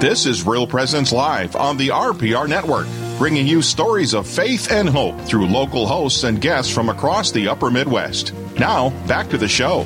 This 0.00 0.26
is 0.26 0.46
Real 0.46 0.64
Presence 0.64 1.10
Live 1.10 1.56
on 1.56 1.76
the 1.76 1.88
RPR 1.88 2.48
Network, 2.48 2.86
bringing 3.18 3.48
you 3.48 3.60
stories 3.60 4.14
of 4.14 4.28
faith 4.28 4.70
and 4.70 4.88
hope 4.88 5.20
through 5.22 5.48
local 5.48 5.88
hosts 5.88 6.22
and 6.22 6.40
guests 6.40 6.72
from 6.72 6.88
across 6.88 7.32
the 7.32 7.48
upper 7.48 7.68
Midwest. 7.68 8.32
Now, 8.60 8.90
back 9.08 9.28
to 9.30 9.38
the 9.38 9.48
show. 9.48 9.84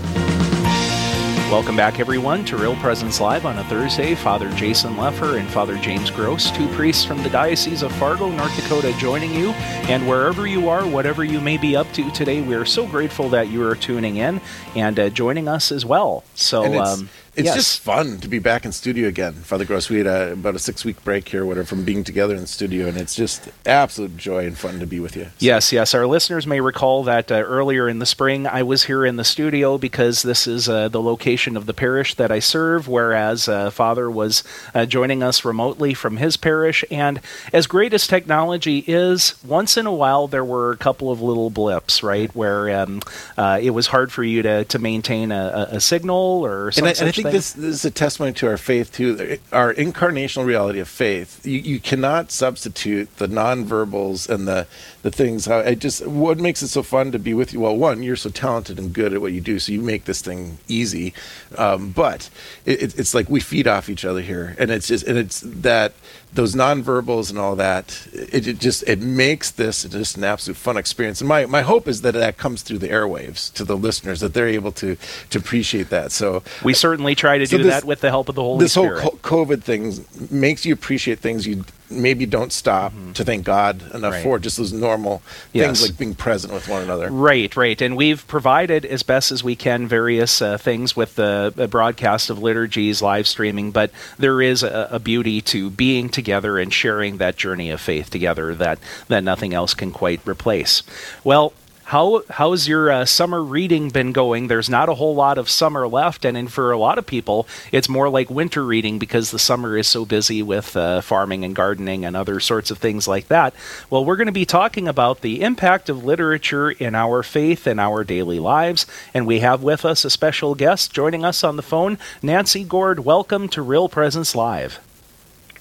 Welcome 1.50 1.76
back, 1.76 1.98
everyone, 1.98 2.44
to 2.44 2.58
Real 2.58 2.76
Presence 2.76 3.22
Live 3.22 3.46
on 3.46 3.56
a 3.56 3.64
Thursday. 3.64 4.14
Father 4.14 4.50
Jason 4.50 4.96
Lefor 4.96 5.40
and 5.40 5.48
Father 5.48 5.78
James 5.78 6.10
Gross, 6.10 6.50
two 6.50 6.68
priests 6.74 7.06
from 7.06 7.22
the 7.22 7.30
Diocese 7.30 7.82
of 7.82 7.90
Fargo, 7.92 8.28
North 8.28 8.54
Dakota, 8.54 8.94
joining 8.98 9.32
you. 9.32 9.52
And 9.88 10.06
wherever 10.06 10.46
you 10.46 10.68
are, 10.68 10.86
whatever 10.86 11.24
you 11.24 11.40
may 11.40 11.56
be 11.56 11.74
up 11.74 11.90
to 11.92 12.10
today, 12.10 12.42
we 12.42 12.54
are 12.54 12.66
so 12.66 12.86
grateful 12.86 13.30
that 13.30 13.48
you 13.48 13.66
are 13.66 13.76
tuning 13.76 14.16
in 14.16 14.42
and 14.76 15.00
uh, 15.00 15.08
joining 15.08 15.48
us 15.48 15.72
as 15.72 15.86
well. 15.86 16.22
So, 16.34 16.82
um, 16.82 17.08
it's 17.34 17.46
yes. 17.46 17.54
just 17.54 17.80
fun 17.80 18.18
to 18.18 18.28
be 18.28 18.38
back 18.38 18.66
in 18.66 18.72
studio 18.72 19.08
again, 19.08 19.32
Father 19.32 19.64
Gross. 19.64 19.88
We 19.88 19.96
had 19.96 20.06
a, 20.06 20.32
about 20.32 20.54
a 20.54 20.58
six 20.58 20.84
week 20.84 21.02
break 21.02 21.26
here, 21.26 21.46
whatever, 21.46 21.66
from 21.66 21.82
being 21.82 22.04
together 22.04 22.34
in 22.34 22.42
the 22.42 22.46
studio, 22.46 22.88
and 22.88 22.98
it's 22.98 23.14
just 23.14 23.48
absolute 23.64 24.18
joy 24.18 24.44
and 24.44 24.56
fun 24.56 24.80
to 24.80 24.86
be 24.86 25.00
with 25.00 25.16
you. 25.16 25.24
So. 25.24 25.30
Yes, 25.38 25.72
yes. 25.72 25.94
Our 25.94 26.06
listeners 26.06 26.46
may 26.46 26.60
recall 26.60 27.04
that 27.04 27.32
uh, 27.32 27.36
earlier 27.36 27.88
in 27.88 28.00
the 28.00 28.06
spring, 28.06 28.46
I 28.46 28.62
was 28.62 28.84
here 28.84 29.06
in 29.06 29.16
the 29.16 29.24
studio 29.24 29.78
because 29.78 30.20
this 30.22 30.46
is 30.46 30.68
uh, 30.68 30.88
the 30.88 31.00
location 31.00 31.56
of 31.56 31.64
the 31.64 31.72
parish 31.72 32.14
that 32.16 32.30
I 32.30 32.38
serve, 32.38 32.86
whereas 32.86 33.48
uh, 33.48 33.70
Father 33.70 34.10
was 34.10 34.44
uh, 34.74 34.84
joining 34.84 35.22
us 35.22 35.42
remotely 35.42 35.94
from 35.94 36.18
his 36.18 36.36
parish. 36.36 36.84
And 36.90 37.18
as 37.50 37.66
great 37.66 37.94
as 37.94 38.06
technology 38.06 38.84
is, 38.86 39.42
once 39.42 39.78
in 39.78 39.86
a 39.86 39.92
while 39.92 40.28
there 40.28 40.44
were 40.44 40.72
a 40.72 40.76
couple 40.76 41.10
of 41.10 41.22
little 41.22 41.48
blips, 41.48 42.02
right, 42.02 42.34
where 42.36 42.82
um, 42.82 43.00
uh, 43.38 43.58
it 43.62 43.70
was 43.70 43.86
hard 43.86 44.12
for 44.12 44.22
you 44.22 44.42
to, 44.42 44.66
to 44.66 44.78
maintain 44.78 45.32
a, 45.32 45.68
a 45.70 45.80
signal 45.80 46.44
or 46.44 46.70
something 46.72 47.21
think 47.22 47.32
this, 47.32 47.52
this, 47.52 47.74
is 47.76 47.84
a 47.84 47.90
testimony 47.90 48.32
to 48.34 48.48
our 48.48 48.56
faith 48.56 48.92
too, 48.92 49.38
our 49.52 49.74
incarnational 49.74 50.44
reality 50.44 50.80
of 50.80 50.88
faith. 50.88 51.44
You, 51.46 51.58
you 51.58 51.80
cannot 51.80 52.30
substitute 52.30 53.16
the 53.16 53.26
nonverbals 53.26 54.28
and 54.28 54.46
the 54.46 54.66
the 55.02 55.10
things. 55.10 55.46
How 55.46 55.58
I 55.58 55.74
just 55.74 56.06
what 56.06 56.38
makes 56.38 56.62
it 56.62 56.68
so 56.68 56.82
fun 56.82 57.12
to 57.12 57.18
be 57.18 57.34
with 57.34 57.52
you. 57.52 57.60
Well, 57.60 57.76
one, 57.76 58.02
you're 58.02 58.16
so 58.16 58.30
talented 58.30 58.78
and 58.78 58.92
good 58.92 59.12
at 59.12 59.20
what 59.20 59.32
you 59.32 59.40
do, 59.40 59.58
so 59.58 59.72
you 59.72 59.80
make 59.80 60.04
this 60.04 60.22
thing 60.22 60.58
easy. 60.68 61.12
Um, 61.58 61.90
but 61.90 62.30
it, 62.64 62.98
it's 62.98 63.14
like 63.14 63.28
we 63.28 63.40
feed 63.40 63.66
off 63.66 63.88
each 63.88 64.04
other 64.04 64.20
here, 64.20 64.56
and 64.58 64.70
it's 64.70 64.86
just 64.86 65.06
and 65.06 65.18
it's 65.18 65.40
that 65.40 65.92
those 66.32 66.54
nonverbals 66.54 67.30
and 67.30 67.38
all 67.38 67.56
that. 67.56 68.06
It, 68.12 68.46
it 68.46 68.58
just 68.58 68.88
it 68.88 69.00
makes 69.00 69.50
this 69.50 69.82
just 69.84 70.16
an 70.16 70.24
absolute 70.24 70.56
fun 70.56 70.76
experience. 70.76 71.20
And 71.20 71.28
my 71.28 71.46
my 71.46 71.62
hope 71.62 71.88
is 71.88 72.02
that 72.02 72.14
that 72.14 72.38
comes 72.38 72.62
through 72.62 72.78
the 72.78 72.88
airwaves 72.88 73.52
to 73.54 73.64
the 73.64 73.76
listeners 73.76 74.20
that 74.20 74.34
they're 74.34 74.48
able 74.48 74.72
to 74.72 74.96
to 75.30 75.38
appreciate 75.38 75.90
that. 75.90 76.12
So 76.12 76.42
we 76.62 76.74
certainly 76.74 77.14
try 77.16 77.38
to 77.38 77.46
so 77.46 77.56
do 77.58 77.64
this, 77.64 77.74
that 77.74 77.84
with 77.84 78.00
the 78.00 78.10
help 78.10 78.28
of 78.28 78.36
the 78.36 78.42
Holy 78.42 78.60
this 78.60 78.72
Spirit. 78.72 78.94
This 78.94 79.02
whole 79.02 79.18
COVID 79.18 79.62
thing 79.62 80.06
makes 80.30 80.64
you 80.64 80.72
appreciate 80.72 81.18
things 81.18 81.46
you 81.46 81.64
maybe 82.00 82.26
don't 82.26 82.52
stop 82.52 82.92
mm-hmm. 82.92 83.12
to 83.12 83.24
thank 83.24 83.44
God 83.44 83.82
enough 83.94 84.14
right. 84.14 84.22
for 84.22 84.38
just 84.38 84.56
those 84.56 84.72
normal 84.72 85.22
yes. 85.52 85.66
things 85.66 85.90
like 85.90 85.98
being 85.98 86.14
present 86.14 86.52
with 86.52 86.68
one 86.68 86.82
another. 86.82 87.10
Right, 87.10 87.54
right. 87.56 87.80
And 87.80 87.96
we've 87.96 88.26
provided 88.26 88.84
as 88.84 89.02
best 89.02 89.32
as 89.32 89.44
we 89.44 89.56
can 89.56 89.86
various 89.86 90.42
uh, 90.42 90.58
things 90.58 90.96
with 90.96 91.16
the, 91.16 91.52
the, 91.54 91.68
broadcast 91.68 92.28
of 92.28 92.38
liturgies, 92.38 93.00
live 93.00 93.26
streaming, 93.26 93.70
but 93.70 93.90
there 94.18 94.42
is 94.42 94.62
a, 94.62 94.88
a, 94.90 94.98
beauty 94.98 95.40
to 95.40 95.70
being 95.70 96.08
together 96.08 96.58
and 96.58 96.72
sharing 96.72 97.16
that 97.16 97.36
journey 97.36 97.70
of 97.70 97.80
faith 97.80 98.10
together 98.10 98.54
that, 98.54 98.78
that 99.08 99.24
nothing 99.24 99.54
else 99.54 99.74
can 99.74 99.90
quite 99.90 100.20
replace. 100.26 100.82
Well, 101.24 101.52
how 101.92 102.22
how's 102.30 102.66
your 102.66 102.90
uh, 102.90 103.04
summer 103.04 103.42
reading 103.42 103.90
been 103.90 104.12
going? 104.12 104.48
There's 104.48 104.70
not 104.70 104.88
a 104.88 104.94
whole 104.94 105.14
lot 105.14 105.36
of 105.36 105.50
summer 105.50 105.86
left, 105.86 106.24
and, 106.24 106.50
for 106.50 106.72
a 106.72 106.78
lot 106.78 106.96
of 106.96 107.04
people, 107.04 107.46
it's 107.70 107.86
more 107.86 108.08
like 108.08 108.30
winter 108.30 108.64
reading 108.64 108.98
because 108.98 109.30
the 109.30 109.38
summer 109.38 109.76
is 109.76 109.86
so 109.86 110.06
busy 110.06 110.42
with 110.42 110.74
uh, 110.74 111.02
farming 111.02 111.44
and 111.44 111.54
gardening 111.54 112.06
and 112.06 112.16
other 112.16 112.40
sorts 112.40 112.70
of 112.70 112.78
things 112.78 113.06
like 113.06 113.28
that. 113.28 113.52
Well, 113.90 114.06
we're 114.06 114.16
going 114.16 114.24
to 114.24 114.32
be 114.32 114.46
talking 114.46 114.88
about 114.88 115.20
the 115.20 115.42
impact 115.42 115.90
of 115.90 116.02
literature 116.02 116.70
in 116.70 116.94
our 116.94 117.22
faith 117.22 117.66
and 117.66 117.78
our 117.78 118.04
daily 118.04 118.40
lives, 118.40 118.86
and 119.12 119.26
we 119.26 119.40
have 119.40 119.62
with 119.62 119.84
us 119.84 120.02
a 120.06 120.10
special 120.10 120.54
guest 120.54 120.94
joining 120.94 121.26
us 121.26 121.44
on 121.44 121.56
the 121.56 121.62
phone, 121.62 121.98
Nancy 122.22 122.64
Gord. 122.64 123.00
Welcome 123.00 123.50
to 123.50 123.60
Real 123.60 123.90
Presence 123.90 124.34
Live. 124.34 124.80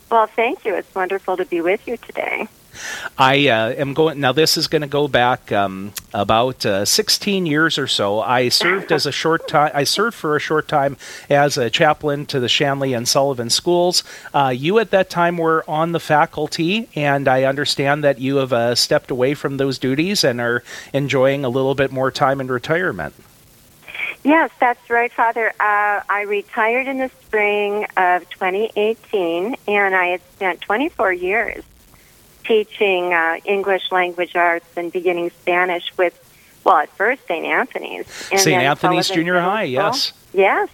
Well, 0.10 0.28
thank 0.28 0.64
you. 0.64 0.76
It's 0.76 0.96
wonderful 0.96 1.36
to 1.36 1.44
be 1.44 1.60
with 1.60 1.86
you 1.90 1.98
today. 1.98 2.48
I 3.18 3.48
uh, 3.48 3.70
am 3.72 3.94
going 3.94 4.20
now. 4.20 4.32
This 4.32 4.58
is 4.58 4.68
going 4.68 4.82
to 4.82 4.88
go 4.88 5.08
back 5.08 5.52
um, 5.52 5.94
about 6.14 6.66
uh, 6.66 6.86
16 6.86 7.46
years 7.46 7.78
or 7.78 7.88
so. 7.88 8.20
I 8.20 8.50
served 8.50 8.92
as 8.92 9.06
a 9.06 9.12
short 9.12 9.48
time. 9.48 9.72
I 9.74 9.84
served 9.84 10.16
for 10.16 10.36
a 10.36 10.40
short 10.40 10.68
time 10.68 10.98
as 11.30 11.58
a 11.58 11.70
chaplain 11.70 12.26
to 12.28 12.40
the 12.40 12.50
Shanley 12.50 12.94
and 12.94 13.08
Sullivan 13.08 13.50
schools. 13.50 14.04
Uh, 14.34 14.54
you 14.56 14.80
at 14.80 14.92
that 14.92 15.10
time 15.10 15.38
were 15.38 15.64
on 15.68 15.92
the 15.92 16.00
faculty, 16.00 16.90
and 16.96 17.28
I 17.28 17.44
understand 17.44 18.04
that 18.04 18.20
you 18.20 18.38
have 18.38 18.54
uh, 18.54 18.76
stepped 18.76 19.12
away 19.12 19.34
from 19.34 19.58
those 19.58 19.78
duties 19.78 20.24
and 20.24 20.40
are 20.42 20.64
enjoying 20.94 21.46
a 21.46 21.50
little 21.50 21.76
bit 21.76 21.92
more 21.92 22.12
time 22.12 22.42
in 22.42 22.48
retirement. 22.48 23.14
Yes, 24.24 24.52
that's 24.60 24.90
right, 24.90 25.12
Father. 25.12 25.50
Uh, 25.60 26.02
I 26.08 26.26
retired 26.28 26.88
in 26.88 27.00
the 27.00 27.10
spring 27.22 27.86
of 27.98 28.30
2018, 28.30 29.56
and 29.68 29.96
I 29.96 30.08
had 30.08 30.22
spent 30.34 30.62
24 30.62 31.14
years 31.14 31.64
teaching 32.44 33.14
uh, 33.14 33.38
English 33.46 33.92
language 33.92 34.36
arts 34.36 34.66
and 34.76 34.92
beginning 34.92 35.30
Spanish 35.42 35.96
with, 35.98 36.18
well, 36.64 36.78
at 36.78 36.90
first 36.90 37.26
St. 37.28 37.46
Anthony's. 37.46 38.08
St. 38.08 38.48
Anthony's 38.48 39.08
Sullivan 39.08 39.16
Junior 39.16 39.34
Middle 39.34 39.50
High, 39.50 39.66
School. 39.66 39.74
yes. 39.74 40.14
Yes. 40.34 40.70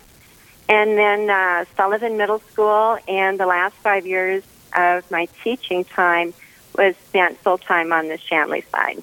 And 0.70 0.98
then 0.98 1.30
uh, 1.30 1.66
Sullivan 1.76 2.18
Middle 2.18 2.40
School, 2.52 2.98
and 3.08 3.40
the 3.40 3.46
last 3.46 3.76
five 3.76 4.06
years 4.06 4.44
of 4.76 5.10
my 5.10 5.28
teaching 5.44 5.86
time 5.86 6.34
was 6.78 6.96
spent 7.08 7.38
full 7.40 7.58
time 7.58 7.94
on 7.94 8.10
the 8.10 8.18
Shanley 8.18 8.62
side. 8.72 9.02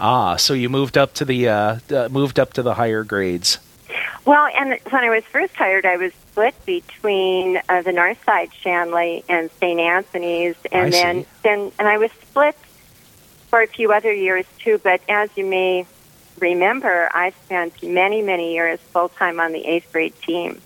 Ah, 0.00 0.36
so 0.36 0.54
you 0.54 0.68
moved 0.68 0.96
up 0.96 1.12
to 1.14 1.24
the 1.24 1.48
uh, 1.48 1.78
uh, 1.94 2.08
moved 2.10 2.40
up 2.40 2.54
to 2.54 2.62
the 2.62 2.74
higher 2.74 3.04
grades. 3.04 3.58
Well, 4.24 4.48
and 4.58 4.78
when 4.90 5.04
I 5.04 5.10
was 5.10 5.22
first 5.24 5.54
hired, 5.54 5.84
I 5.84 5.96
was 5.96 6.12
split 6.32 6.54
between 6.64 7.60
uh, 7.68 7.82
the 7.82 7.92
North 7.92 8.22
Side 8.24 8.50
Shanley 8.54 9.22
and 9.28 9.50
St. 9.60 9.78
Anthony's, 9.78 10.56
and 10.72 10.86
I 10.86 10.90
then 10.90 11.22
see. 11.22 11.28
then 11.42 11.72
and 11.78 11.86
I 11.86 11.98
was 11.98 12.10
split 12.12 12.56
for 13.48 13.62
a 13.62 13.66
few 13.66 13.92
other 13.92 14.12
years 14.12 14.46
too. 14.58 14.80
But 14.82 15.02
as 15.08 15.30
you 15.36 15.44
may 15.44 15.86
remember, 16.40 17.10
I 17.12 17.32
spent 17.44 17.82
many 17.82 18.22
many 18.22 18.54
years 18.54 18.80
full 18.80 19.10
time 19.10 19.40
on 19.40 19.52
the 19.52 19.64
eighth 19.64 19.92
grade 19.92 20.14
team. 20.22 20.60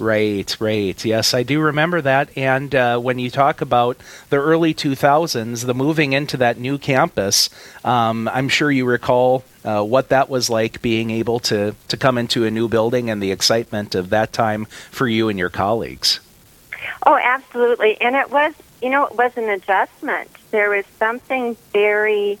Right, 0.00 0.56
right. 0.58 1.04
Yes, 1.04 1.34
I 1.34 1.42
do 1.42 1.60
remember 1.60 2.00
that. 2.00 2.36
And 2.36 2.74
uh, 2.74 2.98
when 2.98 3.18
you 3.18 3.30
talk 3.30 3.60
about 3.60 3.98
the 4.30 4.38
early 4.38 4.72
2000s, 4.72 5.66
the 5.66 5.74
moving 5.74 6.14
into 6.14 6.38
that 6.38 6.58
new 6.58 6.78
campus, 6.78 7.50
um, 7.84 8.26
I'm 8.28 8.48
sure 8.48 8.70
you 8.70 8.86
recall 8.86 9.44
uh, 9.62 9.82
what 9.84 10.08
that 10.08 10.30
was 10.30 10.48
like 10.48 10.80
being 10.80 11.10
able 11.10 11.38
to, 11.40 11.74
to 11.88 11.96
come 11.98 12.16
into 12.16 12.46
a 12.46 12.50
new 12.50 12.66
building 12.66 13.10
and 13.10 13.22
the 13.22 13.30
excitement 13.30 13.94
of 13.94 14.08
that 14.10 14.32
time 14.32 14.64
for 14.90 15.06
you 15.06 15.28
and 15.28 15.38
your 15.38 15.50
colleagues. 15.50 16.20
Oh, 17.06 17.18
absolutely. 17.22 18.00
And 18.00 18.16
it 18.16 18.30
was, 18.30 18.54
you 18.80 18.88
know, 18.88 19.04
it 19.04 19.16
was 19.16 19.36
an 19.36 19.50
adjustment. 19.50 20.30
There 20.50 20.70
was 20.70 20.86
something 20.98 21.56
very 21.72 22.38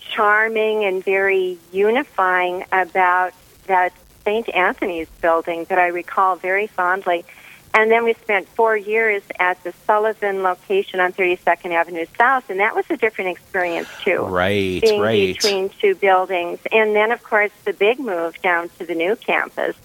charming 0.00 0.84
and 0.84 1.02
very 1.02 1.58
unifying 1.72 2.64
about 2.70 3.32
that 3.66 3.94
St. 4.26 4.48
Anthony's 4.48 5.08
building 5.22 5.64
that 5.68 5.78
I 5.78 5.86
recall 5.86 6.34
very 6.34 6.66
fondly. 6.66 7.24
And 7.72 7.90
then 7.90 8.04
we 8.04 8.14
spent 8.14 8.48
four 8.48 8.76
years 8.76 9.22
at 9.38 9.62
the 9.62 9.72
Sullivan 9.86 10.42
location 10.42 10.98
on 10.98 11.12
32nd 11.12 11.72
Avenue 11.72 12.06
South, 12.18 12.50
and 12.50 12.58
that 12.58 12.74
was 12.74 12.86
a 12.90 12.96
different 12.96 13.30
experience 13.30 13.88
too. 14.02 14.22
Right, 14.22 14.80
being 14.80 15.00
right. 15.00 15.34
between 15.34 15.68
two 15.68 15.94
buildings, 15.94 16.58
and 16.72 16.96
then 16.96 17.12
of 17.12 17.22
course 17.22 17.52
the 17.64 17.72
big 17.72 18.00
move 18.00 18.40
down 18.42 18.70
to 18.78 18.86
the 18.86 18.94
new 18.94 19.14
campus. 19.14 19.76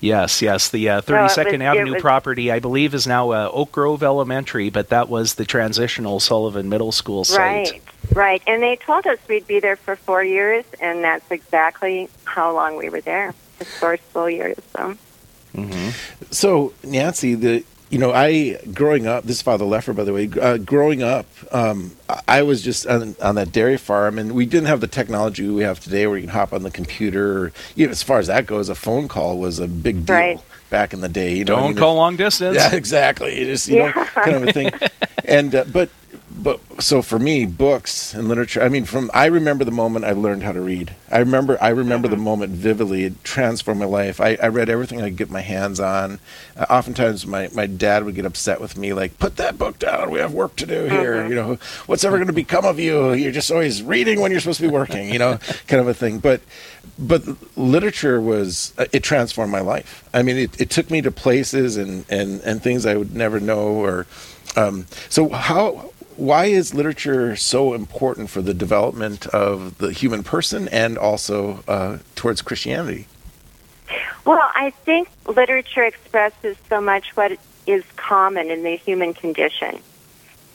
Yes, 0.00 0.42
yes. 0.42 0.70
The 0.70 0.88
uh, 0.88 1.00
32nd 1.02 1.22
was, 1.22 1.60
Avenue 1.62 1.92
was, 1.92 2.02
property, 2.02 2.50
I 2.50 2.58
believe, 2.58 2.94
is 2.94 3.06
now 3.06 3.30
uh, 3.30 3.50
Oak 3.52 3.72
Grove 3.72 4.02
Elementary, 4.02 4.70
but 4.70 4.88
that 4.88 5.08
was 5.08 5.34
the 5.34 5.44
transitional 5.44 6.20
Sullivan 6.20 6.68
Middle 6.68 6.92
School 6.92 7.24
site. 7.24 7.38
Right, 7.70 7.82
right. 8.12 8.42
And 8.46 8.62
they 8.62 8.76
told 8.76 9.06
us 9.06 9.18
we'd 9.28 9.46
be 9.46 9.60
there 9.60 9.76
for 9.76 9.96
four 9.96 10.22
years, 10.24 10.64
and 10.80 11.04
that's 11.04 11.30
exactly 11.30 12.08
how 12.24 12.54
long 12.54 12.76
we 12.76 12.88
were 12.88 13.00
there 13.00 13.34
the 13.58 13.64
first 13.64 14.02
full 14.04 14.30
year. 14.30 14.54
So. 14.76 14.96
Mm-hmm. 15.54 15.90
So 16.30 16.72
Nancy, 16.82 17.34
the 17.34 17.64
you 17.94 18.00
know, 18.00 18.12
I 18.12 18.58
growing 18.72 19.06
up. 19.06 19.22
This 19.22 19.36
is 19.36 19.42
Father 19.42 19.64
Lefor, 19.64 19.94
by 19.94 20.02
the 20.02 20.12
way. 20.12 20.28
Uh, 20.28 20.56
growing 20.56 21.04
up, 21.04 21.26
um, 21.52 21.92
I 22.26 22.42
was 22.42 22.60
just 22.60 22.88
on, 22.88 23.14
on, 23.22 23.36
that 23.36 23.52
dairy 23.52 23.76
farm, 23.76 24.18
and 24.18 24.32
we 24.32 24.46
didn't 24.46 24.66
have 24.66 24.80
the 24.80 24.88
technology 24.88 25.48
we 25.48 25.62
have 25.62 25.78
today, 25.78 26.06
where 26.08 26.16
you 26.16 26.24
can 26.24 26.30
hop 26.30 26.52
on 26.52 26.64
the 26.64 26.72
computer. 26.72 27.52
Even 27.76 27.92
as 27.92 28.02
far 28.02 28.18
as 28.18 28.26
that 28.26 28.46
goes, 28.46 28.68
a 28.68 28.74
phone 28.74 29.06
call 29.06 29.38
was 29.38 29.60
a 29.60 29.68
big 29.68 30.06
deal 30.06 30.16
right. 30.16 30.40
back 30.70 30.92
in 30.92 31.02
the 31.02 31.08
day. 31.08 31.36
You 31.36 31.44
know, 31.44 31.54
don't 31.54 31.62
I 31.62 31.68
mean, 31.68 31.76
call 31.76 31.94
long 31.94 32.16
distance. 32.16 32.56
Yeah, 32.64 32.74
exactly. 32.74 33.32
It 33.32 33.48
is 33.48 33.68
you 33.68 33.76
yeah. 33.76 33.92
know 33.92 34.04
kind 34.06 34.36
of 34.36 34.48
a 34.48 34.52
thing. 34.52 34.70
and 35.24 35.54
uh, 35.54 35.64
but 35.72 35.88
but 36.44 36.60
so 36.78 37.00
for 37.00 37.18
me, 37.18 37.46
books 37.46 38.12
and 38.12 38.28
literature. 38.28 38.62
I 38.62 38.68
mean, 38.68 38.84
from 38.84 39.10
I 39.14 39.26
remember 39.26 39.64
the 39.64 39.70
moment 39.70 40.04
I 40.04 40.12
learned 40.12 40.42
how 40.42 40.52
to 40.52 40.60
read. 40.60 40.94
I 41.10 41.20
remember 41.20 41.56
I 41.58 41.70
remember 41.70 42.06
mm-hmm. 42.06 42.18
the 42.18 42.22
moment 42.22 42.52
vividly. 42.52 43.04
It 43.04 43.24
transformed 43.24 43.80
my 43.80 43.86
life. 43.86 44.20
I, 44.20 44.36
I 44.42 44.48
read 44.48 44.68
everything 44.68 45.00
I 45.00 45.08
could 45.08 45.16
get 45.16 45.30
my 45.30 45.40
hands 45.40 45.80
on. 45.80 46.20
Uh, 46.54 46.66
oftentimes, 46.68 47.26
my 47.26 47.48
my 47.54 47.66
dad 47.66 48.04
would 48.04 48.14
get 48.14 48.26
upset 48.26 48.60
with 48.60 48.76
me, 48.76 48.92
like, 48.92 49.18
"Put 49.18 49.36
that 49.36 49.56
book 49.56 49.78
down. 49.78 50.10
We 50.10 50.18
have 50.18 50.34
work 50.34 50.54
to 50.56 50.66
do 50.66 50.84
here. 50.84 51.14
Mm-hmm. 51.14 51.28
You 51.30 51.34
know, 51.34 51.58
what's 51.86 52.04
ever 52.04 52.18
going 52.18 52.26
to 52.26 52.34
become 52.34 52.66
of 52.66 52.78
you? 52.78 53.14
You're 53.14 53.32
just 53.32 53.50
always 53.50 53.82
reading 53.82 54.20
when 54.20 54.30
you're 54.30 54.40
supposed 54.40 54.60
to 54.60 54.66
be 54.68 54.72
working. 54.72 55.10
You 55.10 55.18
know, 55.18 55.38
kind 55.66 55.80
of 55.80 55.88
a 55.88 55.94
thing." 55.94 56.18
But 56.18 56.42
but 56.98 57.22
literature 57.56 58.20
was 58.20 58.74
uh, 58.76 58.84
it 58.92 59.02
transformed 59.02 59.50
my 59.50 59.60
life. 59.60 60.06
I 60.12 60.22
mean, 60.22 60.36
it, 60.36 60.60
it 60.60 60.68
took 60.68 60.90
me 60.90 61.00
to 61.00 61.10
places 61.10 61.78
and 61.78 62.04
and 62.10 62.42
and 62.42 62.62
things 62.62 62.84
I 62.84 62.96
would 62.96 63.14
never 63.14 63.40
know 63.40 63.68
or. 63.68 64.06
Um, 64.56 64.86
so 65.08 65.30
how 65.30 65.90
why 66.16 66.46
is 66.46 66.74
literature 66.74 67.36
so 67.36 67.74
important 67.74 68.30
for 68.30 68.42
the 68.42 68.54
development 68.54 69.26
of 69.28 69.78
the 69.78 69.92
human 69.92 70.22
person 70.22 70.68
and 70.68 70.96
also 70.98 71.62
uh, 71.66 71.98
towards 72.14 72.42
Christianity? 72.42 73.06
Well, 74.24 74.50
I 74.54 74.70
think 74.70 75.08
literature 75.26 75.84
expresses 75.84 76.56
so 76.68 76.80
much 76.80 77.16
what 77.16 77.38
is 77.66 77.84
common 77.96 78.50
in 78.50 78.62
the 78.62 78.76
human 78.76 79.14
condition. 79.14 79.80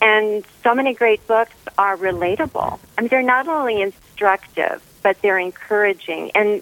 And 0.02 0.46
so 0.64 0.74
many 0.74 0.94
great 0.94 1.26
books 1.28 1.56
are 1.78 1.98
relatable. 1.98 2.80
I 2.98 3.02
mean, 3.02 3.10
they're 3.10 3.22
not 3.22 3.48
only 3.48 3.82
instructive, 3.82 4.82
but 5.04 5.22
they're 5.22 5.40
encouraging. 5.40 6.32
And 6.36 6.62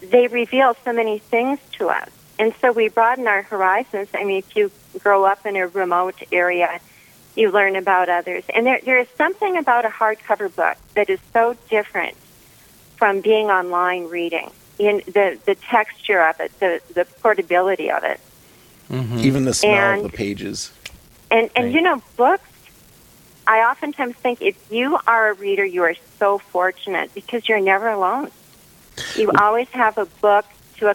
they 0.00 0.26
reveal 0.26 0.74
so 0.84 0.92
many 0.92 1.18
things 1.18 1.58
to 1.72 1.90
us. 1.90 2.08
And 2.38 2.54
so 2.60 2.72
we 2.72 2.88
broaden 2.88 3.28
our 3.28 3.42
horizons. 3.42 4.08
I 4.14 4.24
mean, 4.24 4.38
if 4.38 4.56
you 4.56 4.70
grow 4.98 5.24
up 5.24 5.44
in 5.44 5.56
a 5.56 5.68
remote 5.68 6.16
area, 6.32 6.80
you 7.40 7.50
learn 7.50 7.74
about 7.74 8.08
others. 8.08 8.44
And 8.54 8.66
there, 8.66 8.80
there 8.84 8.98
is 9.00 9.08
something 9.16 9.56
about 9.56 9.84
a 9.84 9.88
hardcover 9.88 10.54
book 10.54 10.76
that 10.94 11.08
is 11.08 11.18
so 11.32 11.56
different 11.68 12.16
from 12.96 13.20
being 13.20 13.46
online 13.46 14.08
reading. 14.08 14.50
In 14.78 15.02
the, 15.06 15.38
the 15.44 15.54
texture 15.56 16.22
of 16.22 16.40
it, 16.40 16.58
the, 16.60 16.80
the 16.94 17.04
portability 17.04 17.90
of 17.90 18.04
it. 18.04 18.20
Mm-hmm. 18.88 19.18
Even 19.18 19.44
the 19.44 19.54
smell 19.54 19.72
and, 19.72 20.04
of 20.06 20.10
the 20.10 20.16
pages. 20.16 20.72
And, 21.30 21.50
and 21.54 21.66
right. 21.66 21.74
you 21.74 21.82
know, 21.82 22.02
books, 22.16 22.48
I 23.46 23.70
oftentimes 23.70 24.16
think 24.16 24.40
if 24.42 24.56
you 24.70 24.98
are 25.06 25.30
a 25.30 25.34
reader, 25.34 25.64
you 25.64 25.82
are 25.82 25.94
so 26.18 26.38
fortunate 26.38 27.12
because 27.14 27.48
you're 27.48 27.60
never 27.60 27.88
alone. 27.88 28.30
You 29.16 29.32
always 29.38 29.68
have 29.68 29.98
a 29.98 30.06
book 30.06 30.46
to 30.78 30.88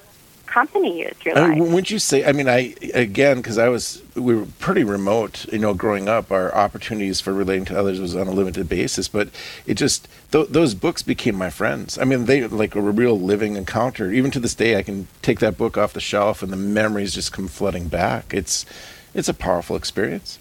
accompany 0.48 1.00
you 1.02 1.10
through 1.20 1.34
life. 1.34 1.58
wouldn't 1.58 1.92
you 1.92 2.00
say? 2.00 2.26
I 2.26 2.32
mean, 2.32 2.48
I 2.48 2.76
again 2.94 3.38
because 3.38 3.58
I 3.58 3.70
was 3.70 4.02
we 4.16 4.36
were 4.36 4.46
pretty 4.60 4.84
remote. 4.84 5.46
You 5.52 5.60
know, 5.60 5.74
growing 5.74 6.08
up, 6.08 6.32
our 6.32 6.54
opportunities 6.54 7.22
for 7.22 7.34
relating 7.34 7.66
to 7.66 7.80
others 7.80 8.00
was 8.00 8.16
on 8.16 8.28
a 8.28 8.32
limited 8.32 8.70
basis. 8.70 9.08
But 9.08 9.30
it 9.66 9.76
just 9.76 10.08
th- 10.32 10.50
those 10.50 10.74
books 10.74 11.02
became 11.02 11.36
my 11.36 11.50
friends. 11.50 11.98
I 11.98 12.04
mean, 12.04 12.26
they 12.26 12.48
like 12.48 12.76
a 12.76 12.82
real 12.82 13.20
living 13.20 13.56
encounter. 13.56 14.12
Even 14.12 14.32
to 14.32 14.40
this 14.40 14.56
day, 14.56 14.78
I 14.78 14.84
can 14.84 15.08
take 15.22 15.40
that 15.40 15.58
book 15.58 15.78
off 15.78 15.94
the 15.94 16.02
shelf 16.02 16.42
and 16.44 16.52
the 16.52 16.58
memories 16.58 17.14
just 17.14 17.32
come 17.32 17.48
flooding 17.48 17.88
back. 17.88 18.34
It's 18.34 18.66
it's 19.14 19.30
a 19.30 19.34
powerful 19.34 19.76
experience. 19.76 20.40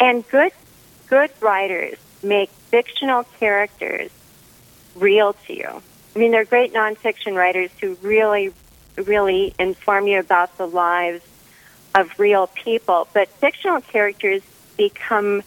And 0.00 0.26
good 0.28 0.52
good 1.08 1.30
writers 1.40 1.98
make 2.22 2.50
fictional 2.50 3.24
characters 3.38 4.10
real 4.94 5.32
to 5.46 5.54
you. 5.54 5.82
I 6.14 6.18
mean, 6.18 6.32
they're 6.32 6.44
great 6.44 6.72
nonfiction 6.72 7.34
writers 7.34 7.70
who 7.80 7.96
really 8.02 8.52
really 9.06 9.54
inform 9.58 10.06
you 10.06 10.18
about 10.18 10.56
the 10.58 10.66
lives 10.66 11.24
of 11.94 12.18
real 12.18 12.46
people. 12.48 13.08
But 13.12 13.28
fictional 13.28 13.80
characters 13.80 14.42
become 14.76 15.42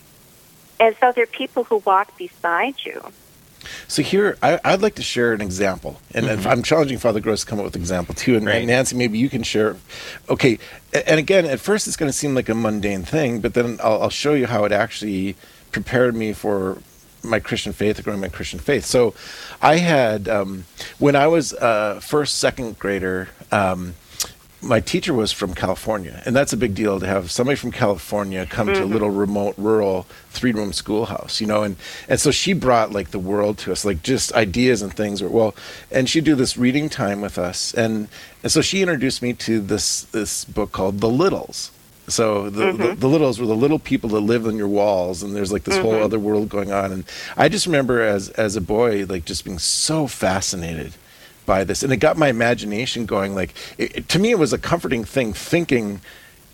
as 0.80 0.95
though 1.00 1.12
they're 1.12 1.25
people 1.25 1.63
who 1.63 1.77
walk 1.77 2.18
beside 2.18 2.75
you. 2.83 3.01
So 3.88 4.01
here, 4.01 4.38
I, 4.42 4.59
would 4.71 4.81
like 4.81 4.95
to 4.95 5.03
share 5.03 5.33
an 5.33 5.42
example, 5.42 6.01
and 6.13 6.25
mm-hmm. 6.25 6.48
I'm 6.48 6.63
challenging 6.63 6.98
Father 6.98 7.19
Gross 7.19 7.42
to 7.42 7.45
come 7.45 7.59
up 7.59 7.65
with 7.65 7.75
an 7.75 7.81
example 7.81 8.15
too. 8.15 8.36
And, 8.36 8.45
right. 8.45 8.65
Nancy, 8.65 8.95
maybe 8.95 9.19
you 9.19 9.30
can 9.30 9.44
share. 9.44 9.75
Okay, 10.30 10.57
and 10.94 11.19
again, 11.19 11.45
at 11.45 11.59
first 11.59 11.88
it's 11.88 11.95
going 11.95 12.09
to 12.09 12.18
seem 12.18 12.33
like 12.33 12.50
a 12.50 12.56
mundane 12.56 13.03
thing, 13.03 13.39
but 13.39 13.53
then 13.53 13.80
I'll, 13.83 14.03
I'll 14.03 14.09
show 14.09 14.33
you 14.33 14.48
how 14.48 14.65
it 14.65 14.71
actually 14.71 15.36
prepared 15.71 16.15
me 16.15 16.33
for 16.33 16.80
my 17.23 17.39
Christian 17.39 17.73
faith, 17.73 18.03
growing 18.03 18.19
my 18.19 18.29
Christian 18.29 18.59
faith. 18.59 18.85
So, 18.85 19.13
I 19.62 19.77
had 19.77 20.27
um, 20.27 20.65
when 21.00 21.15
I 21.15 21.27
was 21.27 21.53
a 21.53 22.00
first 22.01 22.38
second 22.38 22.79
grader. 22.79 23.29
Um, 23.51 23.95
my 24.62 24.79
teacher 24.79 25.13
was 25.13 25.31
from 25.31 25.56
California, 25.56 26.21
and 26.25 26.35
that's 26.35 26.53
a 26.53 26.57
big 26.57 26.75
deal 26.75 27.00
to 27.00 27.06
have 27.06 27.31
somebody 27.31 27.56
from 27.56 27.71
California 27.71 28.45
come 28.45 28.68
mm-hmm. 28.68 28.75
to 28.75 28.81
a 28.81 28.83
mm-hmm. 28.83 28.94
little 28.94 29.09
remote, 29.09 29.56
rural, 29.57 30.06
three-room 30.29 30.71
schoolhouse, 30.71 31.41
you 31.41 31.47
know. 31.47 31.63
And 31.63 31.77
and 32.07 32.19
so 32.19 32.31
she 32.31 32.53
brought 32.53 32.91
like 32.91 33.12
the 33.12 33.19
world 33.19 33.57
to 33.59 33.71
us, 33.71 33.83
like 33.83 34.03
just 34.03 34.33
ideas 34.33 34.81
and 34.81 34.94
things. 34.94 35.24
Well, 35.24 35.56
and 35.91 36.07
she'd 36.07 36.25
do 36.25 36.35
this 36.35 36.57
reading 36.57 36.89
time 36.89 37.21
with 37.21 37.38
us, 37.38 37.74
and 37.74 38.07
and 38.44 38.51
so 38.51 38.62
she 38.62 38.81
introduced 38.81 39.21
me 39.21 39.33
to 39.33 39.59
this 39.59 40.03
this 40.03 40.45
book 40.45 40.71
called 40.71 41.00
The 41.00 41.09
Littles, 41.09 41.71
so 42.12 42.50
the, 42.50 42.66
mm-hmm. 42.66 42.78
the, 42.81 42.96
the, 42.96 43.08
littles 43.08 43.40
were 43.40 43.46
the 43.46 43.56
little 43.56 43.80
people 43.80 44.10
that 44.12 44.22
live 44.22 44.46
in 44.46 44.58
your 44.58 44.68
walls, 44.68 45.24
and 45.24 45.36
there's 45.36 45.52
like 45.52 45.63
this 45.63 45.75
mm-hmm. 45.75 45.86
whole 45.86 46.04
other 46.04 46.19
world 46.19 46.50
going 46.50 46.72
on. 46.72 46.92
And 46.92 47.06
I 47.38 47.50
just 47.50 47.66
remember 47.66 48.02
as 48.02 48.30
as 48.30 48.56
a 48.56 48.62
boy, 48.62 49.06
like 49.06 49.25
just 49.25 49.46
being 49.46 49.60
so 49.60 50.08
fascinated 50.08 50.94
by 51.46 51.63
this, 51.63 51.84
and 51.84 51.92
it 51.92 51.98
got 51.98 52.18
my 52.18 52.28
imagination 52.30 53.06
going. 53.06 53.36
Like 53.36 53.54
it, 53.78 53.98
it, 53.98 54.10
to 54.10 54.19
me, 54.19 54.31
it 54.31 54.40
was 54.40 54.54
a 54.54 54.58
comforting 54.58 55.04
thing, 55.04 55.34
thinking. 55.34 56.02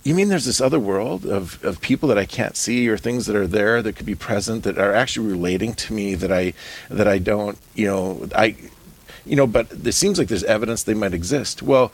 You 0.04 0.16
mean 0.16 0.30
there's 0.30 0.46
this 0.46 0.62
other 0.62 0.80
world 0.80 1.26
of, 1.26 1.62
of 1.66 1.82
people 1.82 2.08
that 2.08 2.18
I 2.18 2.24
can't 2.24 2.56
see 2.56 2.88
or 2.88 2.98
things 2.98 3.26
that 3.26 3.36
are 3.36 3.48
there 3.48 3.82
that 3.82 3.98
could 3.98 4.06
be 4.06 4.16
present 4.16 4.64
that 4.64 4.78
are 4.78 4.94
actually 4.94 5.28
relating 5.28 5.74
to 5.74 5.94
me 5.94 6.16
that 6.16 6.32
I 6.32 6.54
that 6.90 7.10
I 7.10 7.18
don't 7.18 7.58
you 7.76 7.88
know 7.88 8.30
I 8.34 8.56
you 9.26 9.36
know 9.36 9.46
but 9.46 9.68
it 9.86 9.92
seems 9.92 10.18
like 10.18 10.30
there's 10.30 10.46
evidence 10.46 10.84
they 10.84 10.94
might 10.94 11.14
exist. 11.14 11.62
Well, 11.62 11.92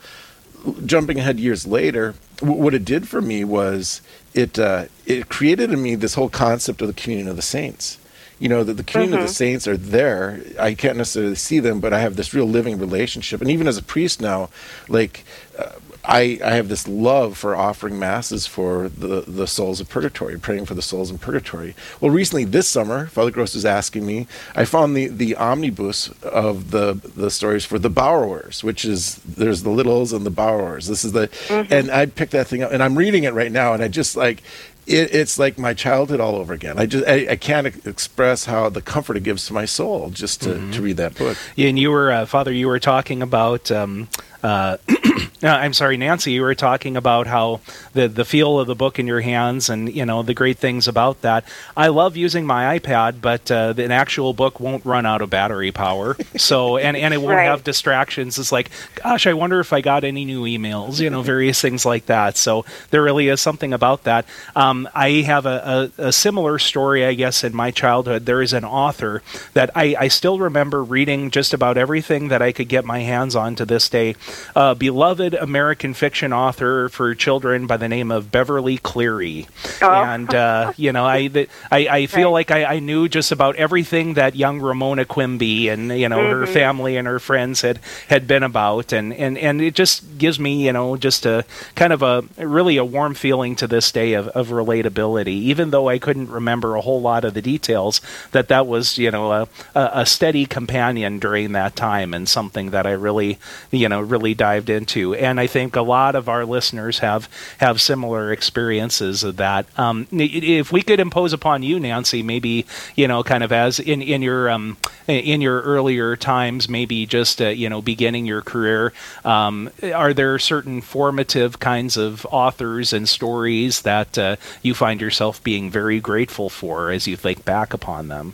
jumping 0.84 1.18
ahead 1.18 1.38
years 1.38 1.66
later, 1.66 2.14
w- 2.36 2.60
what 2.60 2.74
it 2.74 2.84
did 2.84 3.08
for 3.08 3.20
me 3.20 3.44
was 3.44 4.00
it 4.32 4.58
uh, 4.58 4.86
it 5.06 5.28
created 5.28 5.72
in 5.72 5.82
me 5.82 5.94
this 5.94 6.14
whole 6.14 6.28
concept 6.28 6.82
of 6.82 6.88
the 6.88 6.94
communion 6.94 7.28
of 7.28 7.36
the 7.36 7.42
saints. 7.42 7.98
You 8.40 8.48
know, 8.48 8.64
that 8.64 8.74
the 8.74 8.82
communion 8.82 9.18
mm-hmm. 9.18 9.24
of 9.24 9.28
the 9.28 9.32
mm-hmm. 9.32 9.52
saints 9.52 9.68
are 9.68 9.76
there. 9.76 10.42
I 10.58 10.74
can't 10.74 10.98
necessarily 10.98 11.36
see 11.36 11.60
them, 11.60 11.80
but 11.80 11.92
I 11.92 12.00
have 12.00 12.16
this 12.16 12.34
real 12.34 12.46
living 12.46 12.78
relationship. 12.78 13.40
And 13.40 13.50
even 13.50 13.68
as 13.68 13.78
a 13.78 13.82
priest 13.82 14.20
now, 14.20 14.50
like 14.88 15.24
uh, 15.56 15.72
I, 16.06 16.38
I 16.44 16.54
have 16.54 16.68
this 16.68 16.86
love 16.86 17.38
for 17.38 17.56
offering 17.56 17.98
masses 17.98 18.46
for 18.46 18.88
the, 18.88 19.22
the 19.22 19.46
souls 19.46 19.80
of 19.80 19.88
purgatory, 19.88 20.38
praying 20.38 20.66
for 20.66 20.74
the 20.74 20.82
souls 20.82 21.10
in 21.10 21.18
purgatory. 21.18 21.74
Well, 22.00 22.10
recently 22.10 22.44
this 22.44 22.68
summer, 22.68 23.06
Father 23.06 23.30
Gross 23.30 23.54
was 23.54 23.64
asking 23.64 24.04
me, 24.04 24.26
I 24.54 24.66
found 24.66 24.96
the, 24.96 25.08
the 25.08 25.34
omnibus 25.36 26.10
of 26.22 26.70
the 26.70 26.94
the 27.16 27.30
stories 27.30 27.64
for 27.64 27.78
the 27.78 27.90
Borrowers, 27.90 28.62
which 28.62 28.84
is 28.84 29.16
there's 29.16 29.62
the 29.62 29.70
Littles 29.70 30.12
and 30.12 30.26
the 30.26 30.30
Borrowers. 30.30 30.86
This 30.86 31.04
is 31.04 31.12
the, 31.12 31.28
mm-hmm. 31.28 31.72
and 31.72 31.90
I 31.90 32.06
picked 32.06 32.32
that 32.32 32.48
thing 32.48 32.62
up, 32.62 32.72
and 32.72 32.82
I'm 32.82 32.96
reading 32.96 33.24
it 33.24 33.32
right 33.32 33.52
now, 33.52 33.72
and 33.72 33.82
I 33.82 33.88
just 33.88 34.16
like 34.16 34.42
it, 34.86 35.14
it's 35.14 35.38
like 35.38 35.58
my 35.58 35.74
childhood 35.74 36.20
all 36.20 36.36
over 36.36 36.52
again. 36.52 36.78
I 36.78 36.86
just 36.86 37.06
I, 37.06 37.28
I, 37.30 37.36
can't 37.36 37.66
express 37.86 38.44
how 38.44 38.68
the 38.68 38.82
comfort 38.82 39.16
it 39.16 39.22
gives 39.22 39.46
to 39.46 39.54
my 39.54 39.64
soul 39.64 40.10
just 40.10 40.42
to, 40.42 40.50
mm-hmm. 40.50 40.70
to 40.72 40.82
read 40.82 40.96
that 40.98 41.16
book. 41.16 41.38
Yeah, 41.56 41.68
and 41.68 41.78
you 41.78 41.90
were 41.90 42.12
uh, 42.12 42.26
Father, 42.26 42.52
you 42.52 42.66
were 42.66 42.80
talking 42.80 43.22
about 43.22 43.70
um, 43.70 44.08
uh, 44.44 44.76
I'm 45.42 45.72
sorry, 45.72 45.96
Nancy, 45.96 46.32
you 46.32 46.42
were 46.42 46.54
talking 46.54 46.96
about 46.96 47.26
how 47.26 47.60
the 47.92 48.08
the 48.08 48.24
feel 48.24 48.60
of 48.60 48.66
the 48.66 48.74
book 48.74 48.98
in 48.98 49.06
your 49.06 49.20
hands 49.20 49.68
and 49.70 49.92
you 49.92 50.04
know 50.04 50.22
the 50.22 50.34
great 50.34 50.58
things 50.58 50.86
about 50.86 51.22
that. 51.22 51.44
I 51.76 51.88
love 51.88 52.16
using 52.16 52.46
my 52.46 52.78
iPad, 52.78 53.20
but 53.20 53.50
uh, 53.50 53.74
an 53.76 53.90
actual 53.90 54.34
book 54.34 54.60
won't 54.60 54.84
run 54.84 55.06
out 55.06 55.22
of 55.22 55.30
battery 55.30 55.72
power. 55.72 56.16
So 56.36 56.76
and 56.76 56.96
and 56.96 57.14
it 57.14 57.18
won't 57.18 57.36
right. 57.36 57.44
have 57.44 57.64
distractions. 57.64 58.38
It's 58.38 58.52
like, 58.52 58.68
gosh, 58.96 59.26
I 59.26 59.32
wonder 59.34 59.60
if 59.60 59.72
I 59.72 59.80
got 59.80 60.04
any 60.04 60.24
new 60.24 60.42
emails. 60.42 61.00
You 61.00 61.08
know, 61.08 61.22
various 61.34 61.60
things 61.60 61.86
like 61.86 62.06
that. 62.06 62.36
So 62.36 62.66
there 62.90 63.02
really 63.02 63.28
is 63.28 63.40
something 63.40 63.72
about 63.72 64.02
that. 64.04 64.26
Um, 64.56 64.88
I 64.94 65.22
have 65.22 65.46
a, 65.46 65.90
a, 65.98 66.08
a, 66.08 66.12
similar 66.12 66.58
story, 66.58 67.04
I 67.04 67.14
guess, 67.14 67.44
in 67.44 67.54
my 67.54 67.70
childhood. 67.70 68.26
There 68.26 68.42
is 68.42 68.52
an 68.52 68.64
author 68.64 69.22
that 69.54 69.70
I, 69.74 69.96
I 69.98 70.08
still 70.08 70.38
remember 70.38 70.82
reading 70.82 71.30
just 71.30 71.54
about 71.54 71.78
everything 71.78 72.28
that 72.28 72.42
I 72.42 72.52
could 72.52 72.68
get 72.68 72.84
my 72.84 73.00
hands 73.00 73.36
on 73.36 73.54
to 73.56 73.64
this 73.64 73.88
day 73.88 74.16
a 74.56 74.74
beloved 74.74 75.34
American 75.34 75.94
fiction 75.94 76.32
author 76.32 76.88
for 76.88 77.14
children 77.14 77.66
by 77.66 77.76
the 77.76 77.88
name 77.88 78.10
of 78.10 78.30
Beverly 78.30 78.78
Cleary. 78.78 79.46
Oh. 79.82 79.90
And, 79.90 80.32
uh, 80.34 80.72
you 80.76 80.92
know, 80.92 81.04
I, 81.04 81.28
the, 81.28 81.48
I, 81.70 81.88
I, 81.88 82.06
feel 82.14 82.28
right. 82.28 82.32
like 82.32 82.50
I, 82.50 82.64
I, 82.64 82.78
knew 82.78 83.08
just 83.08 83.32
about 83.32 83.56
everything 83.56 84.14
that 84.14 84.36
young 84.36 84.60
Ramona 84.60 85.04
Quimby 85.04 85.68
and, 85.68 85.90
you 85.98 86.08
know, 86.08 86.18
mm-hmm. 86.18 86.40
her 86.40 86.46
family 86.46 86.96
and 86.96 87.06
her 87.06 87.18
friends 87.18 87.60
had, 87.60 87.80
had 88.08 88.26
been 88.26 88.42
about. 88.42 88.92
And, 88.92 89.12
and, 89.12 89.36
and 89.36 89.60
it 89.60 89.74
just 89.74 90.18
gives 90.18 90.38
me, 90.38 90.64
you 90.66 90.72
know, 90.72 90.96
just 90.96 91.26
a 91.26 91.44
kind 91.74 91.92
of 91.92 92.02
a 92.02 92.24
really 92.38 92.76
a 92.76 92.84
warm 92.84 93.14
feeling 93.14 93.56
to 93.56 93.66
this 93.66 93.90
day 93.92 94.14
of, 94.14 94.28
of 94.28 94.48
relatability, 94.48 95.28
even 95.28 95.70
though 95.70 95.88
I 95.88 95.98
couldn't 95.98 96.30
remember 96.30 96.76
a 96.76 96.80
whole 96.80 97.00
lot 97.00 97.24
of 97.24 97.34
the 97.34 97.42
details, 97.42 98.00
that 98.32 98.48
that 98.48 98.66
was, 98.66 98.98
you 98.98 99.10
know, 99.10 99.32
a, 99.32 99.48
a 99.74 100.06
steady 100.06 100.46
companion 100.46 101.18
during 101.18 101.52
that 101.52 101.76
time 101.76 102.14
and 102.14 102.28
something 102.28 102.70
that 102.70 102.86
I 102.86 102.92
really, 102.92 103.38
you 103.70 103.88
know, 103.88 104.00
really 104.00 104.23
really 104.24 104.34
dived 104.34 104.70
into, 104.70 105.14
and 105.14 105.38
I 105.38 105.46
think 105.46 105.76
a 105.76 105.82
lot 105.82 106.14
of 106.14 106.30
our 106.30 106.46
listeners 106.46 107.00
have 107.00 107.28
have 107.58 107.78
similar 107.78 108.32
experiences 108.32 109.22
of 109.22 109.36
that. 109.36 109.66
Um, 109.78 110.06
if 110.12 110.72
we 110.72 110.80
could 110.80 110.98
impose 110.98 111.34
upon 111.34 111.62
you, 111.62 111.78
Nancy, 111.78 112.22
maybe 112.22 112.64
you 112.96 113.06
know, 113.06 113.22
kind 113.22 113.44
of 113.44 113.52
as 113.52 113.78
in 113.78 114.00
in 114.00 114.22
your 114.22 114.48
um, 114.48 114.78
in 115.06 115.42
your 115.42 115.60
earlier 115.60 116.16
times, 116.16 116.70
maybe 116.70 117.04
just 117.04 117.42
uh, 117.42 117.48
you 117.48 117.68
know, 117.68 117.82
beginning 117.82 118.24
your 118.24 118.40
career, 118.40 118.94
um, 119.26 119.70
are 119.94 120.14
there 120.14 120.38
certain 120.38 120.80
formative 120.80 121.58
kinds 121.58 121.98
of 121.98 122.26
authors 122.30 122.94
and 122.94 123.06
stories 123.06 123.82
that 123.82 124.16
uh, 124.16 124.36
you 124.62 124.74
find 124.74 125.02
yourself 125.02 125.42
being 125.44 125.70
very 125.70 126.00
grateful 126.00 126.48
for 126.48 126.90
as 126.90 127.06
you 127.06 127.16
think 127.16 127.44
back 127.44 127.74
upon 127.74 128.08
them? 128.08 128.32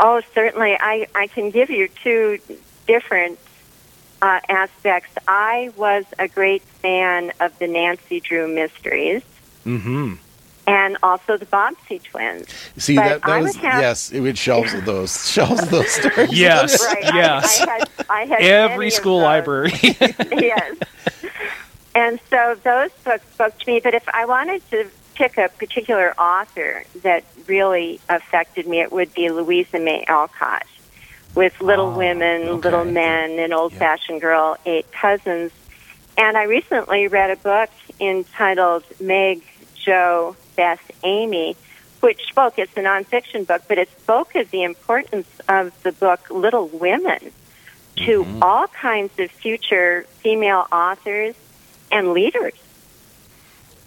Oh, 0.00 0.22
certainly. 0.34 0.76
I, 0.80 1.06
I 1.14 1.26
can 1.26 1.50
give 1.50 1.68
you 1.68 1.88
two 1.88 2.38
different 2.86 3.38
uh, 4.22 4.40
aspects. 4.48 5.12
I 5.28 5.72
was 5.76 6.04
a 6.18 6.28
great 6.28 6.62
fan 6.62 7.32
of 7.40 7.58
the 7.58 7.66
Nancy 7.68 8.20
Drew 8.20 8.48
mysteries. 8.48 9.22
Mm-hmm. 9.64 10.14
And 10.68 10.96
also 11.02 11.36
the 11.36 11.46
Bobbsey 11.46 12.02
twins. 12.02 12.48
See 12.76 12.96
But 12.96 13.04
that, 13.04 13.22
that 13.22 13.42
was 13.42 13.54
have- 13.56 13.80
yes, 13.80 14.10
it 14.10 14.20
would 14.20 14.36
shelves 14.36 14.74
of 14.78 14.84
those 14.84 15.28
shelves 15.30 15.62
of 15.62 15.70
those 15.70 15.90
stories. 15.90 16.32
Yes, 16.36 16.84
Right. 16.92 17.04
Yes. 17.14 17.60
I, 17.60 17.66
had, 17.70 17.88
I 18.10 18.24
had 18.26 18.40
Every 18.40 18.90
school 18.90 19.20
library. 19.20 19.72
yes. 19.82 20.76
And 21.94 22.18
so 22.30 22.56
those 22.62 22.90
books 23.04 23.24
spoke 23.32 23.58
to 23.58 23.66
me. 23.72 23.80
But 23.80 23.94
if 23.94 24.08
I 24.08 24.24
wanted 24.26 24.68
to 24.70 24.88
pick 25.14 25.38
a 25.38 25.48
particular 25.48 26.12
author 26.18 26.84
that 27.02 27.24
really 27.46 28.00
affected 28.08 28.66
me, 28.66 28.80
it 28.80 28.92
would 28.92 29.14
be 29.14 29.30
Louisa 29.30 29.78
May 29.78 30.04
Alcott 30.08 30.66
with 31.36 31.60
Little 31.60 31.88
Oh, 31.90 31.98
Women, 31.98 32.42
okay. 32.48 32.60
Little 32.62 32.84
Men, 32.84 33.38
and 33.38 33.52
Old 33.52 33.72
Fashioned 33.74 34.20
Girl, 34.20 34.56
Eight 34.66 34.90
Cousins. 34.90 35.52
And 36.18 36.36
I 36.36 36.44
recently 36.44 37.06
read 37.08 37.30
a 37.30 37.36
book 37.36 37.70
entitled 38.00 38.82
Meg, 38.98 39.42
Jo, 39.74 40.34
Beth, 40.56 40.90
Amy, 41.04 41.54
which 42.00 42.20
spoke, 42.28 42.58
it's 42.58 42.74
a 42.76 42.80
nonfiction 42.80 43.46
book, 43.46 43.62
but 43.68 43.78
it 43.78 43.90
spoke 44.00 44.34
of 44.34 44.50
the 44.50 44.62
importance 44.64 45.28
of 45.48 45.72
the 45.82 45.92
book 45.92 46.28
Little 46.30 46.66
Women 46.68 47.20
to 47.96 48.24
Mm-hmm. 48.24 48.42
all 48.42 48.66
kinds 48.68 49.18
of 49.18 49.30
future 49.30 50.04
female 50.18 50.66
authors 50.72 51.34
and 51.90 52.12
leaders. 52.12 52.52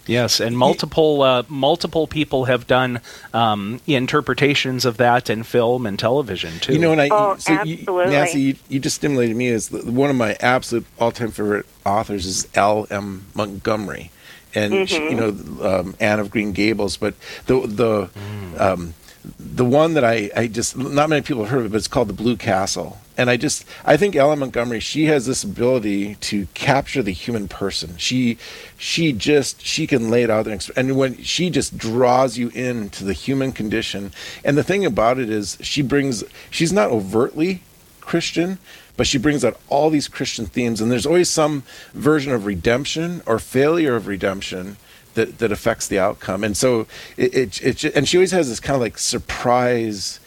Yes, 0.06 0.40
and 0.40 0.56
multiple 0.56 1.22
uh, 1.22 1.42
multiple 1.48 2.06
people 2.06 2.46
have 2.46 2.66
done 2.66 3.00
um, 3.32 3.80
interpretations 3.86 4.84
of 4.84 4.96
that 4.96 5.30
in 5.30 5.42
film 5.42 5.86
and 5.86 5.98
television 5.98 6.58
too. 6.60 6.72
You 6.72 6.78
know, 6.78 6.92
and 6.92 7.00
I 7.00 7.08
Oh, 7.10 7.36
so 7.36 7.52
you, 7.64 7.78
absolutely. 7.78 8.12
Nancy, 8.12 8.40
you, 8.40 8.56
you 8.68 8.80
just 8.80 8.96
stimulated 8.96 9.36
me. 9.36 9.48
Is 9.48 9.70
one 9.70 10.10
of 10.10 10.16
my 10.16 10.36
absolute 10.40 10.86
all-time 10.98 11.30
favorite 11.30 11.66
authors 11.84 12.26
is 12.26 12.48
L. 12.54 12.86
M. 12.90 13.26
Montgomery, 13.34 14.10
and 14.54 14.88
she, 14.88 14.96
you 14.96 15.14
know 15.14 15.28
um, 15.62 15.94
Anne 16.00 16.18
of 16.18 16.30
Green 16.30 16.52
Gables. 16.52 16.96
But 16.96 17.14
the 17.46 17.60
the 17.66 18.10
um, 18.58 18.94
the 19.38 19.64
one 19.64 19.94
that 19.94 20.04
I, 20.04 20.30
I 20.34 20.46
just 20.46 20.76
not 20.76 21.08
many 21.08 21.22
people 21.22 21.42
have 21.42 21.50
heard 21.50 21.60
of 21.60 21.66
it, 21.66 21.72
but 21.72 21.78
it's 21.78 21.88
called 21.88 22.08
the 22.08 22.14
Blue 22.14 22.36
Castle. 22.36 22.98
And 23.16 23.28
I 23.28 23.36
just 23.36 23.64
I 23.84 23.96
think 23.96 24.16
L. 24.16 24.32
M. 24.32 24.38
Montgomery 24.38 24.80
she 24.80 25.06
has 25.06 25.26
this 25.26 25.44
ability 25.44 26.14
to 26.16 26.46
capture 26.54 27.02
the 27.02 27.12
human 27.12 27.48
person. 27.48 27.96
She 27.98 28.38
she 28.78 29.12
just 29.12 29.60
she 29.60 29.86
can 29.86 30.10
lay 30.10 30.22
it 30.22 30.30
out 30.30 30.46
there, 30.46 30.58
and 30.76 30.96
when 30.96 31.22
she 31.22 31.50
just 31.50 31.76
draws 31.76 32.38
you 32.38 32.48
into 32.50 33.04
the 33.04 33.12
human 33.12 33.52
condition. 33.52 34.12
And 34.44 34.56
the 34.56 34.64
thing 34.64 34.86
about 34.86 35.18
it 35.18 35.28
is 35.28 35.58
she 35.60 35.82
brings 35.82 36.24
she's 36.50 36.72
not 36.72 36.90
overtly 36.90 37.62
Christian, 38.00 38.58
but 38.96 39.06
she 39.06 39.18
brings 39.18 39.44
out 39.44 39.60
all 39.68 39.90
these 39.90 40.08
Christian 40.08 40.46
themes, 40.46 40.80
and 40.80 40.90
there's 40.90 41.06
always 41.06 41.28
some 41.28 41.62
version 41.92 42.32
of 42.32 42.46
redemption 42.46 43.22
or 43.26 43.38
failure 43.38 43.96
of 43.96 44.06
redemption 44.06 44.78
that 45.14 45.38
that 45.38 45.52
affects 45.52 45.88
the 45.88 45.98
outcome. 45.98 46.44
And 46.44 46.56
so 46.56 46.86
it 47.16 47.34
it, 47.34 47.84
it 47.84 47.96
and 47.96 48.08
she 48.08 48.16
always 48.16 48.32
has 48.32 48.48
this 48.48 48.60
kind 48.60 48.74
of 48.74 48.80
like 48.80 48.98
surprise 48.98 50.20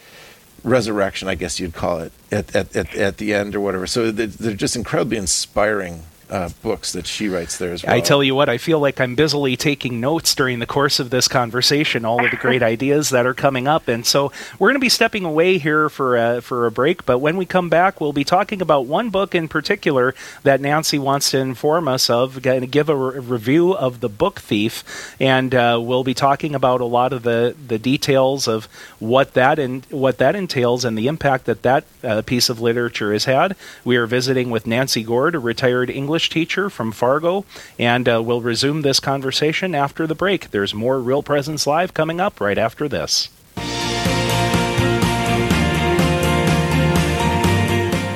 resurrection, 0.63 1.27
I 1.27 1.35
guess 1.35 1.59
you'd 1.59 1.73
call 1.73 1.99
it, 1.99 2.11
at 2.31 2.55
at, 2.55 2.75
at, 2.75 2.95
at 2.95 3.17
the 3.17 3.33
end 3.33 3.55
or 3.55 3.59
whatever. 3.59 3.87
So 3.87 4.11
they're 4.11 4.53
just 4.53 4.75
incredibly 4.75 5.17
inspiring 5.17 6.03
uh, 6.29 6.49
books 6.61 6.91
that 6.93 7.05
she 7.05 7.29
writes 7.29 7.57
there 7.57 7.73
as 7.73 7.83
well. 7.83 7.93
I 7.93 7.99
tell 7.99 8.23
you 8.23 8.35
what, 8.35 8.49
I 8.49 8.57
feel 8.57 8.79
like 8.79 8.99
I'm 8.99 9.15
busily 9.15 9.55
taking 9.55 9.99
notes 9.99 10.33
during 10.35 10.59
the 10.59 10.65
course 10.65 10.99
of 10.99 11.09
this 11.09 11.27
conversation, 11.27 12.05
all 12.05 12.23
of 12.23 12.31
the 12.31 12.37
great 12.37 12.63
ideas 12.73 13.09
that 13.11 13.25
are 13.25 13.33
coming 13.33 13.67
up. 13.67 13.87
And 13.87 14.05
so 14.05 14.31
we're 14.57 14.69
going 14.69 14.75
to 14.75 14.79
be 14.79 14.89
stepping 14.89 15.25
away 15.25 15.57
here 15.57 15.89
for 15.89 16.17
a, 16.17 16.41
for 16.41 16.65
a 16.65 16.71
break. 16.71 17.05
But 17.05 17.19
when 17.19 17.37
we 17.37 17.45
come 17.45 17.69
back, 17.69 18.01
we'll 18.01 18.13
be 18.13 18.23
talking 18.23 18.61
about 18.61 18.85
one 18.85 19.09
book 19.09 19.35
in 19.35 19.47
particular 19.47 20.15
that 20.43 20.61
Nancy 20.61 20.97
wants 20.97 21.31
to 21.31 21.37
inform 21.37 21.87
us 21.87 22.09
of, 22.09 22.41
going 22.41 22.61
to 22.61 22.67
give 22.67 22.89
a 22.89 22.95
re- 22.95 23.19
review 23.19 23.73
of 23.73 23.99
The 23.99 24.09
Book 24.09 24.39
Thief. 24.39 25.15
And 25.19 25.53
uh, 25.53 25.79
we'll 25.81 26.03
be 26.03 26.13
talking 26.13 26.55
about 26.55 26.81
a 26.81 26.85
lot 26.85 27.13
of 27.13 27.23
the, 27.23 27.55
the 27.67 27.77
details 27.77 28.47
of 28.47 28.65
what 28.99 29.33
that, 29.33 29.59
and 29.59 29.85
what 29.85 30.17
that 30.17 30.35
entails 30.35 30.85
and 30.85 30.97
the 30.97 31.07
impact 31.07 31.45
that 31.45 31.61
that 31.61 31.85
uh, 32.03 32.21
piece 32.23 32.49
of 32.49 32.59
literature 32.59 33.13
has 33.13 33.25
had. 33.25 33.55
We 33.85 33.97
are 33.97 34.07
visiting 34.07 34.49
with 34.49 34.65
Nancy 34.65 35.03
Gord, 35.03 35.35
a 35.35 35.39
retired 35.39 35.89
English 35.89 36.22
teacher 36.29 36.69
from 36.69 36.91
Fargo, 36.91 37.45
and 37.77 38.07
uh, 38.07 38.21
we'll 38.23 38.41
resume 38.41 38.81
this 38.81 38.99
conversation 38.99 39.75
after 39.75 40.07
the 40.07 40.15
break. 40.15 40.51
There's 40.51 40.73
more 40.73 40.99
Real 40.99 41.23
Presence 41.23 41.65
Live 41.67 41.93
coming 41.93 42.19
up 42.19 42.39
right 42.39 42.57
after 42.57 42.87
this. 42.87 43.29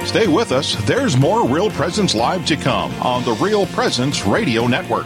Stay 0.08 0.28
with 0.28 0.52
us. 0.52 0.76
There's 0.86 1.18
more 1.18 1.48
Real 1.48 1.70
Presence 1.70 2.16
Live 2.16 2.46
to 2.46 2.56
come 2.56 2.92
on 3.02 3.24
the 3.24 3.34
Real 3.34 3.66
Presence 3.68 4.26
Radio 4.26 4.66
Network. 4.66 5.06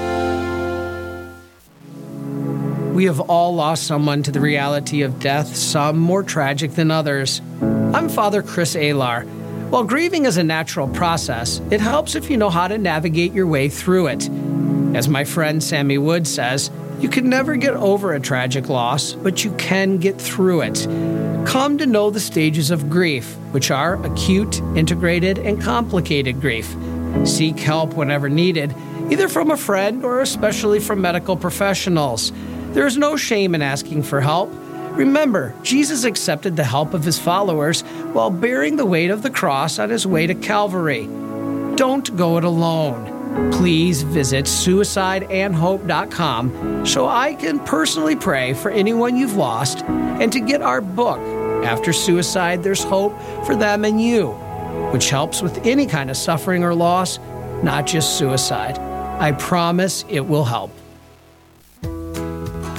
We 2.91 3.05
have 3.05 3.21
all 3.21 3.55
lost 3.55 3.87
someone 3.87 4.21
to 4.23 4.31
the 4.31 4.41
reality 4.41 5.01
of 5.01 5.17
death, 5.21 5.55
some 5.55 5.97
more 5.97 6.23
tragic 6.23 6.71
than 6.71 6.91
others. 6.91 7.41
I'm 7.61 8.09
Father 8.09 8.41
Chris 8.41 8.75
Alar. 8.75 9.25
While 9.69 9.85
grieving 9.85 10.25
is 10.25 10.35
a 10.35 10.43
natural 10.43 10.89
process, 10.89 11.61
it 11.71 11.79
helps 11.79 12.15
if 12.15 12.29
you 12.29 12.35
know 12.35 12.49
how 12.49 12.67
to 12.67 12.77
navigate 12.77 13.31
your 13.31 13.47
way 13.47 13.69
through 13.69 14.07
it. 14.07 14.29
As 14.93 15.07
my 15.07 15.23
friend 15.23 15.63
Sammy 15.63 15.97
Wood 15.97 16.27
says, 16.27 16.69
you 16.99 17.07
can 17.07 17.29
never 17.29 17.55
get 17.55 17.75
over 17.75 18.13
a 18.13 18.19
tragic 18.19 18.67
loss, 18.67 19.13
but 19.13 19.45
you 19.45 19.51
can 19.53 19.97
get 19.97 20.19
through 20.19 20.61
it. 20.61 20.85
Come 21.47 21.77
to 21.77 21.85
know 21.85 22.09
the 22.09 22.19
stages 22.19 22.71
of 22.71 22.89
grief, 22.89 23.37
which 23.51 23.71
are 23.71 24.05
acute, 24.05 24.59
integrated, 24.75 25.39
and 25.39 25.61
complicated 25.61 26.41
grief. 26.41 26.75
Seek 27.23 27.57
help 27.57 27.93
whenever 27.93 28.27
needed, 28.27 28.75
either 29.09 29.29
from 29.29 29.49
a 29.49 29.57
friend 29.57 30.03
or 30.03 30.19
especially 30.19 30.81
from 30.81 30.99
medical 30.99 31.37
professionals. 31.37 32.33
There 32.73 32.87
is 32.87 32.97
no 32.97 33.15
shame 33.17 33.53
in 33.53 33.61
asking 33.61 34.03
for 34.03 34.21
help. 34.21 34.49
Remember, 34.91 35.53
Jesus 35.61 36.05
accepted 36.05 36.55
the 36.55 36.63
help 36.63 36.93
of 36.93 37.03
his 37.03 37.19
followers 37.19 37.81
while 38.13 38.29
bearing 38.29 38.77
the 38.77 38.85
weight 38.85 39.09
of 39.09 39.23
the 39.23 39.29
cross 39.29 39.77
on 39.79 39.89
his 39.89 40.07
way 40.07 40.25
to 40.27 40.35
Calvary. 40.35 41.09
Don't 41.75 42.15
go 42.15 42.37
it 42.37 42.45
alone. 42.45 43.51
Please 43.51 44.03
visit 44.03 44.45
suicideandhope.com 44.45 46.85
so 46.85 47.07
I 47.07 47.33
can 47.35 47.59
personally 47.59 48.15
pray 48.15 48.53
for 48.53 48.71
anyone 48.71 49.17
you've 49.17 49.35
lost 49.35 49.83
and 49.83 50.31
to 50.31 50.39
get 50.39 50.61
our 50.61 50.79
book, 50.81 51.19
After 51.65 51.91
Suicide 51.93 52.63
There's 52.63 52.83
Hope 52.83 53.19
for 53.45 53.55
Them 53.55 53.85
and 53.85 54.01
You, 54.01 54.31
which 54.91 55.09
helps 55.09 55.41
with 55.41 55.65
any 55.65 55.85
kind 55.85 56.09
of 56.09 56.17
suffering 56.17 56.63
or 56.63 56.73
loss, 56.73 57.19
not 57.63 57.85
just 57.85 58.17
suicide. 58.17 58.77
I 58.77 59.33
promise 59.33 60.05
it 60.09 60.25
will 60.25 60.45
help. 60.45 60.71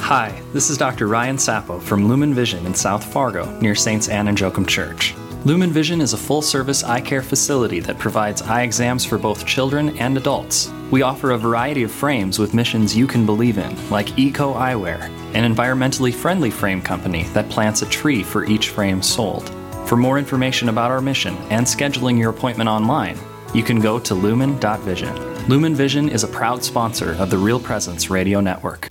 Hi, 0.03 0.43
this 0.53 0.69
is 0.69 0.77
Dr. 0.77 1.07
Ryan 1.07 1.39
Sappo 1.39 1.79
from 1.79 2.09
Lumen 2.09 2.35
Vision 2.35 2.67
in 2.67 2.75
South 2.75 3.05
Fargo 3.05 3.49
near 3.61 3.77
Saints 3.77 4.09
Anne 4.09 4.27
and 4.27 4.39
Joachim 4.39 4.67
Church. 4.67 5.15
Lumen 5.45 5.71
Vision 5.71 6.01
is 6.01 6.13
a 6.13 6.19
full 6.19 6.43
service 6.43 6.83
eye 6.83 7.01
care 7.01 7.23
facility 7.23 7.79
that 7.79 8.01
provides 8.01 8.43
eye 8.43 8.63
exams 8.63 9.05
for 9.05 9.17
both 9.17 9.47
children 9.47 9.97
and 9.99 10.17
adults. 10.17 10.73
We 10.91 11.03
offer 11.03 11.31
a 11.31 11.39
variety 11.39 11.85
of 11.85 11.93
frames 11.93 12.41
with 12.41 12.53
missions 12.53 12.97
you 12.97 13.07
can 13.07 13.25
believe 13.25 13.59
in, 13.59 13.91
like 13.91 14.19
Eco 14.19 14.53
Eyewear, 14.55 15.03
an 15.35 15.55
environmentally 15.55 16.13
friendly 16.13 16.51
frame 16.51 16.83
company 16.83 17.23
that 17.33 17.49
plants 17.49 17.83
a 17.83 17.89
tree 17.89 18.25
for 18.25 18.45
each 18.45 18.71
frame 18.71 19.03
sold. 19.03 19.49
For 19.87 19.97
more 19.97 20.19
information 20.19 20.69
about 20.69 20.91
our 20.91 21.01
mission 21.01 21.37
and 21.49 21.65
scheduling 21.65 22.19
your 22.19 22.31
appointment 22.31 22.69
online, 22.69 23.17
you 23.55 23.63
can 23.63 23.79
go 23.79 24.01
to 24.01 24.15
lumen.vision. 24.15 25.47
Lumen 25.49 25.77
Vision 25.77 26.09
is 26.09 26.25
a 26.25 26.29
proud 26.29 26.65
sponsor 26.65 27.13
of 27.15 27.31
the 27.31 27.39
Real 27.39 27.61
Presence 27.61 28.11
Radio 28.11 28.41
Network. 28.41 28.91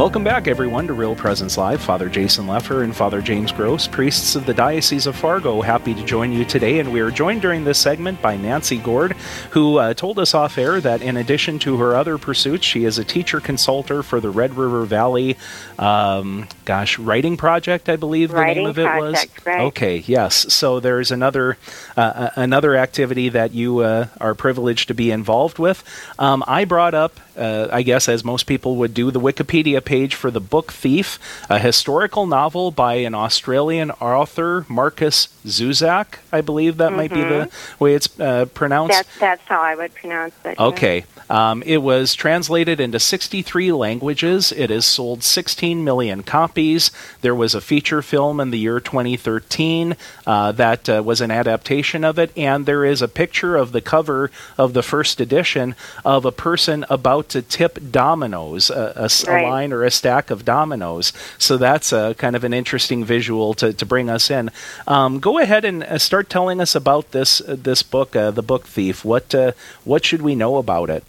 Welcome 0.00 0.24
back, 0.24 0.48
everyone, 0.48 0.86
to 0.86 0.94
Real 0.94 1.14
Presence 1.14 1.58
Live. 1.58 1.82
Father 1.82 2.08
Jason 2.08 2.46
Lefor 2.46 2.82
and 2.82 2.96
Father 2.96 3.20
James 3.20 3.52
Gross, 3.52 3.86
priests 3.86 4.34
of 4.34 4.46
the 4.46 4.54
Diocese 4.54 5.06
of 5.06 5.14
Fargo, 5.14 5.60
happy 5.60 5.92
to 5.92 6.02
join 6.02 6.32
you 6.32 6.46
today. 6.46 6.78
And 6.78 6.90
we 6.90 7.00
are 7.00 7.10
joined 7.10 7.42
during 7.42 7.64
this 7.64 7.78
segment 7.78 8.22
by 8.22 8.38
Nancy 8.38 8.78
Gord, 8.78 9.12
who 9.50 9.76
uh, 9.76 9.92
told 9.92 10.18
us 10.18 10.32
off 10.32 10.56
air 10.56 10.80
that 10.80 11.02
in 11.02 11.18
addition 11.18 11.58
to 11.58 11.76
her 11.76 11.94
other 11.94 12.16
pursuits, 12.16 12.64
she 12.64 12.86
is 12.86 12.96
a 12.96 13.04
teacher 13.04 13.40
consultant 13.40 14.06
for 14.06 14.20
the 14.20 14.30
Red 14.30 14.56
River 14.56 14.86
Valley, 14.86 15.36
um, 15.78 16.48
gosh, 16.64 16.98
writing 16.98 17.36
project, 17.36 17.90
I 17.90 17.96
believe 17.96 18.32
writing 18.32 18.54
the 18.54 18.60
name 18.60 18.70
of 18.70 18.78
it 18.78 18.86
project, 18.86 19.36
was. 19.36 19.46
Right. 19.46 19.60
Okay, 19.64 19.98
yes. 20.06 20.50
So 20.50 20.80
there's 20.80 21.10
another 21.10 21.58
uh, 21.98 22.30
another 22.36 22.74
activity 22.74 23.28
that 23.28 23.52
you 23.52 23.80
uh, 23.80 24.06
are 24.18 24.34
privileged 24.34 24.88
to 24.88 24.94
be 24.94 25.10
involved 25.10 25.58
with. 25.58 25.84
Um, 26.18 26.42
I 26.46 26.64
brought 26.64 26.94
up, 26.94 27.20
uh, 27.40 27.68
I 27.72 27.82
guess, 27.82 28.08
as 28.08 28.22
most 28.24 28.46
people 28.46 28.76
would 28.76 28.94
do, 28.94 29.10
the 29.10 29.20
Wikipedia 29.20 29.84
page 29.84 30.14
for 30.14 30.30
The 30.30 30.40
Book 30.40 30.72
Thief, 30.72 31.18
a 31.48 31.58
historical 31.58 32.26
novel 32.26 32.70
by 32.70 32.94
an 32.94 33.14
Australian 33.14 33.90
author, 33.92 34.66
Markus 34.68 35.28
Zusak. 35.46 36.18
I 36.32 36.42
believe 36.42 36.76
that 36.76 36.92
might 36.92 37.12
be 37.12 37.22
the 37.22 37.50
way 37.78 37.94
it's 37.94 38.20
uh, 38.20 38.44
pronounced. 38.46 38.94
That's 38.94 39.18
that's 39.18 39.42
how 39.46 39.60
I 39.60 39.74
would 39.74 39.94
pronounce 39.94 40.34
it. 40.44 40.58
Okay. 40.58 41.04
Um, 41.30 41.62
it 41.62 41.78
was 41.78 42.14
translated 42.14 42.80
into 42.80 42.98
63 42.98 43.72
languages. 43.72 44.52
It 44.52 44.70
has 44.70 44.84
sold 44.84 45.22
16 45.22 45.82
million 45.84 46.22
copies. 46.22 46.90
There 47.20 47.34
was 47.34 47.54
a 47.54 47.60
feature 47.60 48.02
film 48.02 48.40
in 48.40 48.50
the 48.50 48.58
year 48.58 48.80
2013 48.80 49.96
uh, 50.26 50.52
that 50.52 50.88
uh, 50.88 51.02
was 51.04 51.20
an 51.20 51.30
adaptation 51.30 52.04
of 52.04 52.18
it, 52.18 52.36
and 52.36 52.66
there 52.66 52.84
is 52.84 53.00
a 53.00 53.08
picture 53.08 53.56
of 53.56 53.72
the 53.72 53.80
cover 53.80 54.30
of 54.58 54.74
the 54.74 54.82
first 54.82 55.20
edition 55.20 55.74
of 56.04 56.24
a 56.24 56.32
person 56.32 56.84
about 56.90 57.29
to 57.30 57.42
tip 57.42 57.78
dominoes, 57.90 58.70
a 58.70 59.08
Right. 59.26 59.44
line 59.44 59.72
or 59.72 59.84
a 59.84 59.90
stack 59.90 60.30
of 60.30 60.44
dominoes. 60.44 61.12
So 61.38 61.56
that's 61.56 61.92
a 61.92 62.14
kind 62.18 62.36
of 62.36 62.44
an 62.44 62.52
interesting 62.52 63.04
visual 63.04 63.54
to, 63.54 63.72
to 63.72 63.86
bring 63.86 64.10
us 64.10 64.30
in. 64.30 64.50
Um, 64.86 65.18
go 65.20 65.38
ahead 65.38 65.64
and 65.64 65.82
uh, 65.82 65.98
start 65.98 66.28
telling 66.28 66.60
us 66.60 66.74
about 66.74 67.12
this 67.12 67.40
uh, 67.40 67.56
this 67.58 67.82
book, 67.82 68.14
uh, 68.14 68.30
the 68.30 68.42
Book 68.42 68.66
Thief. 68.66 69.04
What 69.04 69.34
uh, 69.34 69.52
what 69.84 70.04
should 70.04 70.22
we 70.22 70.34
know 70.34 70.56
about 70.56 70.90
it? 70.90 71.04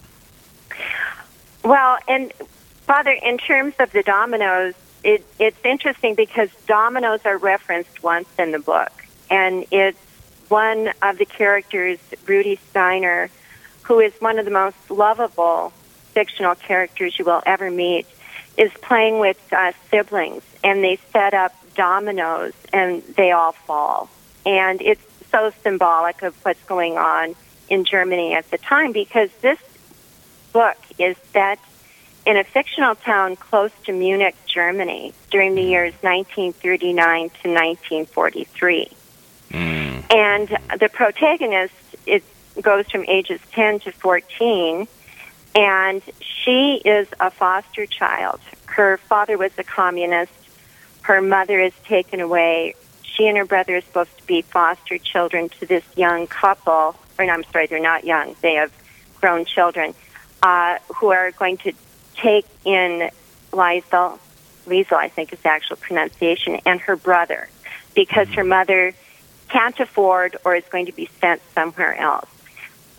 Well, 1.64 1.98
and 2.08 2.32
Father, 2.86 3.12
in 3.12 3.38
terms 3.38 3.74
of 3.78 3.92
the 3.92 4.02
dominoes, 4.02 4.74
it, 5.04 5.24
it's 5.38 5.58
interesting 5.64 6.14
because 6.14 6.48
dominoes 6.66 7.20
are 7.24 7.38
referenced 7.38 8.02
once 8.02 8.28
in 8.38 8.50
the 8.50 8.58
book, 8.58 8.92
and 9.30 9.64
it's 9.70 9.98
one 10.48 10.92
of 11.02 11.18
the 11.18 11.24
characters, 11.24 11.98
Rudy 12.26 12.58
Steiner, 12.70 13.30
who 13.82 14.00
is 14.00 14.12
one 14.20 14.38
of 14.38 14.44
the 14.44 14.50
most 14.50 14.76
lovable 14.90 15.72
fictional 16.12 16.54
characters 16.54 17.18
you 17.18 17.24
will 17.24 17.42
ever 17.44 17.70
meet, 17.70 18.06
is 18.56 18.70
playing 18.82 19.18
with 19.18 19.38
uh, 19.52 19.72
siblings, 19.90 20.42
and 20.62 20.82
they 20.84 20.98
set 21.12 21.34
up 21.34 21.54
dominoes, 21.74 22.52
and 22.72 23.02
they 23.16 23.32
all 23.32 23.52
fall, 23.52 24.08
and 24.44 24.80
it's 24.82 25.02
so 25.30 25.52
symbolic 25.62 26.22
of 26.22 26.34
what's 26.44 26.62
going 26.64 26.98
on 26.98 27.34
in 27.68 27.84
Germany 27.84 28.34
at 28.34 28.50
the 28.50 28.58
time 28.58 28.92
because 28.92 29.30
this 29.40 29.58
book 30.52 30.76
is 30.98 31.16
set 31.32 31.58
in 32.26 32.36
a 32.36 32.44
fictional 32.44 32.94
town 32.94 33.36
close 33.36 33.72
to 33.84 33.92
Munich, 33.92 34.36
Germany, 34.46 35.12
during 35.30 35.54
the 35.54 35.62
years 35.62 35.94
1939 36.02 37.30
to 37.30 37.48
1943. 37.48 38.88
And 40.10 40.48
the 40.78 40.90
protagonist 40.92 41.74
it 42.06 42.22
goes 42.60 42.88
from 42.90 43.04
ages 43.06 43.40
10 43.52 43.80
to 43.80 43.92
14, 43.92 44.86
and 45.54 46.02
she 46.20 46.80
is 46.84 47.08
a 47.20 47.30
foster 47.30 47.86
child. 47.86 48.40
Her 48.66 48.96
father 48.96 49.36
was 49.36 49.52
a 49.58 49.64
communist. 49.64 50.32
Her 51.02 51.20
mother 51.20 51.60
is 51.60 51.72
taken 51.84 52.20
away. 52.20 52.74
She 53.02 53.26
and 53.26 53.36
her 53.36 53.44
brother 53.44 53.76
are 53.76 53.80
supposed 53.82 54.16
to 54.18 54.26
be 54.26 54.42
foster 54.42 54.98
children 54.98 55.50
to 55.60 55.66
this 55.66 55.84
young 55.96 56.26
couple. 56.26 56.96
Or, 57.18 57.26
no, 57.26 57.32
I'm 57.32 57.44
sorry, 57.44 57.66
they're 57.66 57.80
not 57.80 58.04
young. 58.04 58.34
They 58.40 58.54
have 58.54 58.72
grown 59.20 59.44
children 59.44 59.94
uh, 60.42 60.78
who 60.96 61.10
are 61.10 61.30
going 61.32 61.58
to 61.58 61.72
take 62.16 62.46
in 62.64 63.10
Liesel, 63.52 64.18
Liesel, 64.66 64.96
I 64.96 65.08
think 65.08 65.32
is 65.32 65.40
the 65.40 65.50
actual 65.50 65.76
pronunciation, 65.76 66.60
and 66.64 66.80
her 66.80 66.96
brother, 66.96 67.48
because 67.94 68.28
her 68.30 68.44
mother 68.44 68.94
can't 69.48 69.78
afford 69.78 70.36
or 70.44 70.54
is 70.56 70.64
going 70.70 70.86
to 70.86 70.92
be 70.92 71.10
sent 71.20 71.42
somewhere 71.54 71.94
else. 71.94 72.28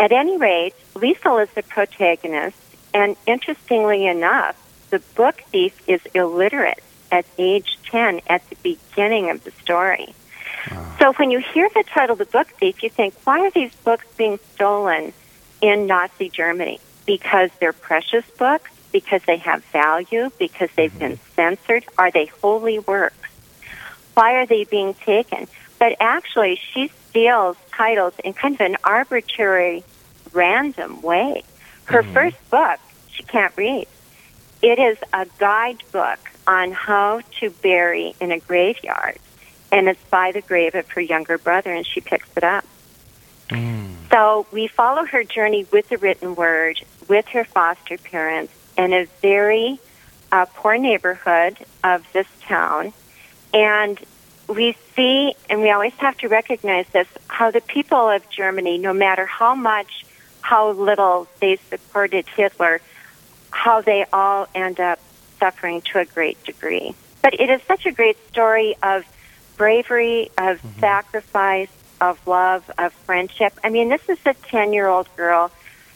At 0.03 0.11
any 0.11 0.35
rate, 0.35 0.73
Liesel 0.95 1.41
is 1.41 1.49
the 1.51 1.63
protagonist, 1.63 2.57
and 2.93 3.15
interestingly 3.25 4.05
enough, 4.05 4.57
the 4.89 4.99
book 5.15 5.41
thief 5.49 5.81
is 5.87 6.01
illiterate 6.13 6.83
at 7.09 7.25
age 7.37 7.79
10 7.85 8.19
at 8.27 8.41
the 8.49 8.57
beginning 8.61 9.29
of 9.29 9.45
the 9.45 9.51
story. 9.51 10.13
So 10.99 11.13
when 11.13 11.31
you 11.31 11.39
hear 11.39 11.69
the 11.73 11.85
title, 11.87 12.17
The 12.17 12.25
Book 12.25 12.47
Thief, 12.47 12.83
you 12.83 12.89
think, 12.89 13.13
why 13.23 13.45
are 13.45 13.51
these 13.51 13.73
books 13.75 14.05
being 14.17 14.39
stolen 14.55 15.13
in 15.61 15.87
Nazi 15.87 16.27
Germany? 16.27 16.81
Because 17.05 17.49
they're 17.61 17.71
precious 17.71 18.25
books, 18.37 18.71
because 18.91 19.21
they 19.25 19.37
have 19.37 19.63
value, 19.63 20.31
because 20.37 20.69
they've 20.75 20.99
been 20.99 21.13
mm-hmm. 21.13 21.33
censored. 21.35 21.85
Are 21.97 22.11
they 22.11 22.25
holy 22.25 22.79
works? 22.79 23.29
Why 24.15 24.33
are 24.33 24.45
they 24.45 24.65
being 24.65 24.95
taken? 24.95 25.47
But 25.79 25.95
actually, 26.01 26.59
she 26.73 26.91
steals 27.09 27.55
titles 27.71 28.13
in 28.23 28.33
kind 28.33 28.55
of 28.55 28.61
an 28.61 28.77
arbitrary, 28.83 29.83
random 30.33 31.01
way. 31.01 31.43
Her 31.85 32.03
first 32.03 32.37
book, 32.49 32.79
she 33.09 33.23
can't 33.23 33.55
read. 33.57 33.87
It 34.61 34.79
is 34.79 34.97
a 35.11 35.27
guidebook 35.37 36.19
on 36.47 36.71
how 36.71 37.21
to 37.39 37.49
bury 37.49 38.15
in 38.19 38.31
a 38.31 38.39
graveyard, 38.39 39.17
and 39.71 39.87
it's 39.87 40.03
by 40.09 40.31
the 40.31 40.41
grave 40.41 40.75
of 40.75 40.89
her 40.91 41.01
younger 41.01 41.37
brother, 41.37 41.71
and 41.71 41.85
she 41.85 42.01
picks 42.01 42.29
it 42.35 42.43
up. 42.43 42.65
So 44.11 44.45
we 44.51 44.67
follow 44.67 45.05
her 45.05 45.23
journey 45.23 45.65
with 45.71 45.89
the 45.89 45.97
written 45.97 46.35
word, 46.35 46.79
with 47.07 47.27
her 47.29 47.43
foster 47.43 47.97
parents, 47.97 48.53
in 48.77 48.93
a 48.93 49.05
very 49.21 49.79
uh, 50.31 50.45
poor 50.53 50.77
neighborhood 50.77 51.57
of 51.83 52.05
this 52.13 52.27
town. 52.41 52.93
And 53.53 53.99
we 54.47 54.75
see, 54.95 55.33
and 55.49 55.61
we 55.61 55.71
always 55.71 55.93
have 55.93 56.17
to 56.19 56.27
recognize 56.27 56.87
this, 56.87 57.07
how 57.27 57.51
the 57.51 57.61
people 57.61 58.09
of 58.09 58.29
Germany, 58.29 58.77
no 58.77 58.93
matter 58.93 59.25
how 59.25 59.55
much, 59.55 60.05
how 60.43 60.71
little 60.71 61.27
they 61.39 61.55
supported 61.69 62.27
Hitler, 62.27 62.81
how 63.49 63.81
they 63.81 64.05
all 64.13 64.47
end 64.53 64.79
up 64.79 64.99
suffering 65.39 65.81
to 65.81 65.99
a 65.99 66.05
great 66.05 66.41
degree. 66.43 66.93
But 67.21 67.39
it 67.39 67.49
is 67.49 67.61
such 67.63 67.85
a 67.85 67.91
great 67.91 68.17
story 68.27 68.75
of 68.83 69.05
bravery, 69.57 70.29
of 70.37 70.61
sacrifice, 70.79 71.69
of 72.01 72.27
love, 72.27 72.69
of 72.77 72.91
friendship. 72.93 73.53
I 73.63 73.69
mean, 73.69 73.89
this 73.89 74.07
is 74.09 74.19
a 74.25 74.33
10 74.33 74.73
year 74.73 74.87
old 74.87 75.07
girl, 75.15 75.49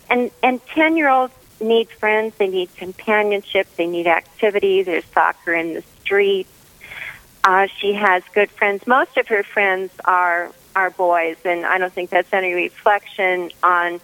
and, 0.10 0.32
and 0.42 0.66
10 0.68 0.96
year 0.96 1.10
olds 1.10 1.34
need 1.60 1.90
friends, 1.90 2.34
they 2.38 2.48
need 2.48 2.74
companionship, 2.78 3.68
they 3.76 3.88
need 3.88 4.08
activity. 4.08 4.84
There's 4.84 5.06
soccer 5.06 5.54
in 5.54 5.74
the 5.74 5.84
streets. 6.02 6.50
Uh, 7.44 7.68
she 7.80 7.94
has 7.94 8.24
good 8.34 8.50
friends. 8.52 8.88
Most 8.88 9.18
of 9.18 9.28
her 9.28 9.44
friends 9.44 9.92
are 10.06 10.52
are 10.76 10.90
boys, 10.92 11.38
and 11.44 11.66
I 11.66 11.80
don't 11.80 11.92
think 11.92 12.12
that's 12.12 12.32
any 12.32 12.54
reflection 12.54 13.50
on 13.64 14.00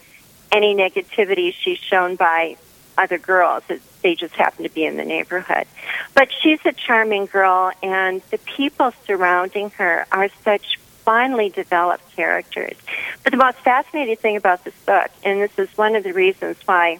any 0.53 0.75
negativity 0.75 1.53
she's 1.53 1.79
shown 1.79 2.15
by 2.15 2.57
other 2.97 3.17
girls. 3.17 3.63
It, 3.69 3.81
they 4.01 4.15
just 4.15 4.35
happen 4.35 4.63
to 4.63 4.69
be 4.69 4.85
in 4.85 4.97
the 4.97 5.05
neighborhood. 5.05 5.65
But 6.13 6.29
she's 6.31 6.59
a 6.65 6.71
charming 6.71 7.25
girl, 7.25 7.71
and 7.81 8.21
the 8.29 8.37
people 8.37 8.93
surrounding 9.05 9.71
her 9.71 10.05
are 10.11 10.29
such 10.43 10.77
finely 11.03 11.49
developed 11.49 12.15
characters. 12.15 12.77
But 13.23 13.31
the 13.31 13.37
most 13.37 13.57
fascinating 13.59 14.15
thing 14.17 14.37
about 14.37 14.63
this 14.63 14.75
book, 14.85 15.09
and 15.23 15.41
this 15.41 15.57
is 15.57 15.75
one 15.77 15.95
of 15.95 16.03
the 16.03 16.13
reasons 16.13 16.57
why 16.65 16.99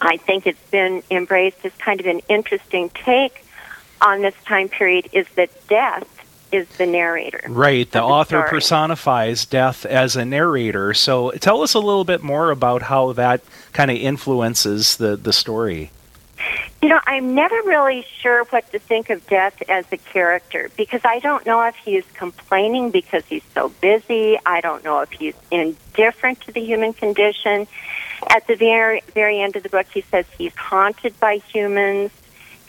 I 0.00 0.18
think 0.18 0.46
it's 0.46 0.70
been 0.70 1.02
embraced 1.10 1.64
as 1.64 1.72
kind 1.78 2.00
of 2.00 2.06
an 2.06 2.20
interesting 2.28 2.90
take 2.90 3.44
on 4.00 4.22
this 4.22 4.34
time 4.44 4.68
period, 4.68 5.08
is 5.12 5.26
that 5.34 5.50
death 5.68 6.06
is 6.52 6.68
the 6.78 6.86
narrator. 6.86 7.40
Right. 7.48 7.90
The 7.90 7.98
the 7.98 8.04
author 8.04 8.38
story. 8.38 8.50
personifies 8.50 9.46
death 9.46 9.84
as 9.84 10.16
a 10.16 10.24
narrator. 10.24 10.94
So 10.94 11.30
tell 11.32 11.62
us 11.62 11.74
a 11.74 11.80
little 11.80 12.04
bit 12.04 12.22
more 12.22 12.50
about 12.50 12.82
how 12.82 13.12
that 13.12 13.42
kind 13.72 13.90
of 13.90 13.96
influences 13.96 14.96
the, 14.96 15.16
the 15.16 15.32
story. 15.32 15.90
You 16.80 16.88
know, 16.88 17.00
I'm 17.06 17.34
never 17.34 17.56
really 17.64 18.06
sure 18.20 18.44
what 18.44 18.70
to 18.70 18.78
think 18.78 19.10
of 19.10 19.26
Death 19.26 19.60
as 19.68 19.84
a 19.90 19.96
character 19.96 20.70
because 20.76 21.00
I 21.04 21.18
don't 21.18 21.44
know 21.44 21.60
if 21.62 21.74
he's 21.74 22.04
complaining 22.14 22.90
because 22.92 23.24
he's 23.26 23.42
so 23.52 23.70
busy. 23.80 24.38
I 24.46 24.60
don't 24.60 24.84
know 24.84 25.00
if 25.00 25.10
he's 25.10 25.34
indifferent 25.50 26.40
to 26.42 26.52
the 26.52 26.60
human 26.60 26.92
condition. 26.92 27.66
At 28.28 28.46
the 28.46 28.54
very 28.54 29.02
very 29.12 29.40
end 29.40 29.56
of 29.56 29.64
the 29.64 29.68
book, 29.68 29.86
he 29.92 30.02
says 30.02 30.26
he's 30.36 30.54
haunted 30.54 31.18
by 31.18 31.38
humans. 31.52 32.12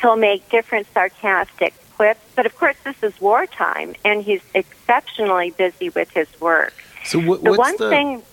He'll 0.01 0.15
make 0.15 0.49
different 0.49 0.87
sarcastic 0.91 1.75
quips, 1.99 2.21
but 2.33 2.45
of 2.45 2.55
course, 2.57 2.77
this 2.85 2.95
is 3.03 3.19
wartime, 3.19 3.93
and 4.05 4.23
he's 4.23 4.39
exceptionally 4.55 5.51
busy 5.51 5.89
with 5.89 6.09
his 6.11 6.27
work. 6.39 6.73
So 7.03 7.19
what, 7.19 7.43
The 7.43 7.49
what's 7.51 7.57
one 7.57 7.75
the? 7.77 7.89
thing 7.89 8.23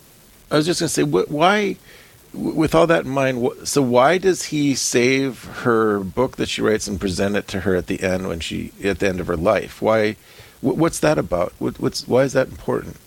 I 0.52 0.56
was 0.56 0.66
just 0.66 0.78
going 0.78 0.86
to 0.86 0.94
say, 0.94 1.02
what, 1.02 1.28
why, 1.28 1.76
with 2.32 2.76
all 2.76 2.86
that 2.86 3.04
in 3.06 3.10
mind, 3.10 3.44
so 3.64 3.82
why 3.82 4.18
does 4.18 4.44
he 4.44 4.76
save 4.76 5.42
her 5.64 5.98
book 5.98 6.36
that 6.36 6.48
she 6.48 6.62
writes 6.62 6.86
and 6.86 7.00
present 7.00 7.34
it 7.34 7.48
to 7.48 7.60
her 7.62 7.74
at 7.74 7.88
the 7.88 8.00
end 8.04 8.28
when 8.28 8.38
she 8.38 8.70
at 8.84 9.00
the 9.00 9.08
end 9.08 9.18
of 9.18 9.26
her 9.26 9.36
life? 9.36 9.82
Why? 9.82 10.12
wh- 10.60 10.78
What's 10.78 11.00
that 11.00 11.18
about? 11.18 11.52
What, 11.58 11.80
what's 11.80 12.06
why 12.06 12.22
is 12.22 12.34
that 12.34 12.46
important? 12.46 12.98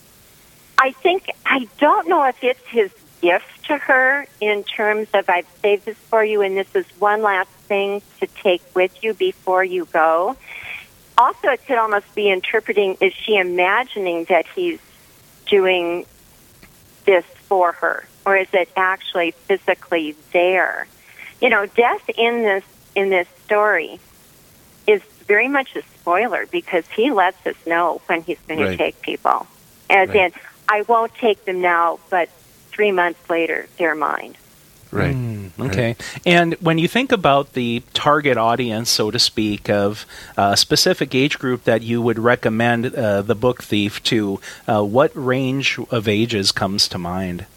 I 0.77 0.91
think 0.91 1.29
I 1.45 1.69
don't 1.77 2.09
know 2.09 2.25
if 2.25 2.43
it's 2.43 2.67
his 2.67 2.91
gift 3.21 3.65
to 3.65 3.77
her 3.77 4.25
in 4.41 4.63
terms 4.63 5.07
of 5.13 5.29
I've 5.29 5.47
saved 5.61 5.85
this 5.85 5.97
for 5.97 6.23
you 6.23 6.41
and 6.41 6.57
this 6.57 6.73
is 6.75 6.85
one 6.99 7.21
last 7.21 7.49
thing 7.67 8.01
to 8.19 8.27
take 8.27 8.61
with 8.75 9.03
you 9.03 9.13
before 9.13 9.63
you 9.63 9.85
go. 9.85 10.35
Also, 11.17 11.49
it 11.49 11.65
could 11.67 11.77
almost 11.77 12.13
be 12.15 12.29
interpreting 12.29 12.97
is 13.01 13.13
she 13.13 13.35
imagining 13.35 14.23
that 14.25 14.45
he's 14.55 14.79
doing 15.47 16.05
this 17.05 17.25
for 17.47 17.73
her 17.73 18.05
or 18.25 18.37
is 18.37 18.47
it 18.53 18.69
actually 18.75 19.31
physically 19.31 20.15
there? 20.31 20.87
You 21.41 21.49
know, 21.49 21.65
death 21.65 22.09
in 22.17 22.43
this 22.43 22.63
in 22.95 23.09
this 23.09 23.27
story 23.45 23.99
is 24.87 25.01
very 25.27 25.47
much 25.47 25.75
a 25.75 25.81
spoiler 25.99 26.45
because 26.47 26.83
he 26.95 27.11
lets 27.11 27.45
us 27.45 27.55
know 27.65 28.01
when 28.07 28.21
he's 28.23 28.39
going 28.47 28.59
Right. 28.59 28.71
to 28.71 28.77
take 28.77 29.01
people. 29.01 29.47
As 29.89 30.09
Right. 30.09 30.33
in, 30.33 30.33
I 30.67 30.81
won't 30.83 31.13
take 31.15 31.45
them 31.45 31.61
now, 31.61 31.99
but 32.09 32.29
three 32.79 32.93
months 32.93 33.29
later, 33.29 33.67
they're 33.77 33.93
mine. 33.93 34.37
Right. 34.89 35.51
Okay. 35.59 35.97
And 36.25 36.53
when 36.61 36.77
you 36.77 36.87
think 36.87 37.11
about 37.11 37.51
the 37.51 37.83
target 37.93 38.37
audience, 38.37 38.89
so 38.89 39.11
to 39.11 39.19
speak, 39.19 39.69
of 39.69 40.05
a 40.37 40.55
specific 40.55 41.13
age 41.13 41.37
group 41.37 41.65
that 41.65 41.81
you 41.81 42.01
would 42.01 42.17
recommend 42.17 42.95
uh, 42.95 43.21
The 43.21 43.35
Book 43.35 43.63
Thief 43.63 44.01
to, 44.03 44.39
uh, 44.65 44.81
what 44.81 45.11
range 45.13 45.77
of 45.91 46.07
ages 46.07 46.53
comes 46.53 46.87
to 46.87 46.97
mind? 46.97 47.47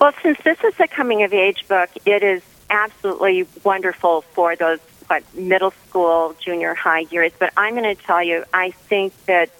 Well, 0.00 0.12
since 0.22 0.38
this 0.42 0.58
is 0.64 0.80
a 0.80 0.88
coming 0.88 1.22
of 1.22 1.34
age 1.34 1.68
book, 1.68 1.90
it 2.06 2.22
is 2.22 2.40
absolutely 2.70 3.46
wonderful 3.62 4.22
for 4.22 4.56
those 4.56 4.80
what 5.08 5.22
middle 5.34 5.74
school, 5.86 6.34
junior 6.40 6.72
high 6.72 7.06
years. 7.10 7.32
But 7.38 7.52
I'm 7.58 7.74
going 7.74 7.94
to 7.94 8.02
tell 8.02 8.22
you, 8.22 8.44
I 8.54 8.70
think 8.70 9.12
that 9.26 9.50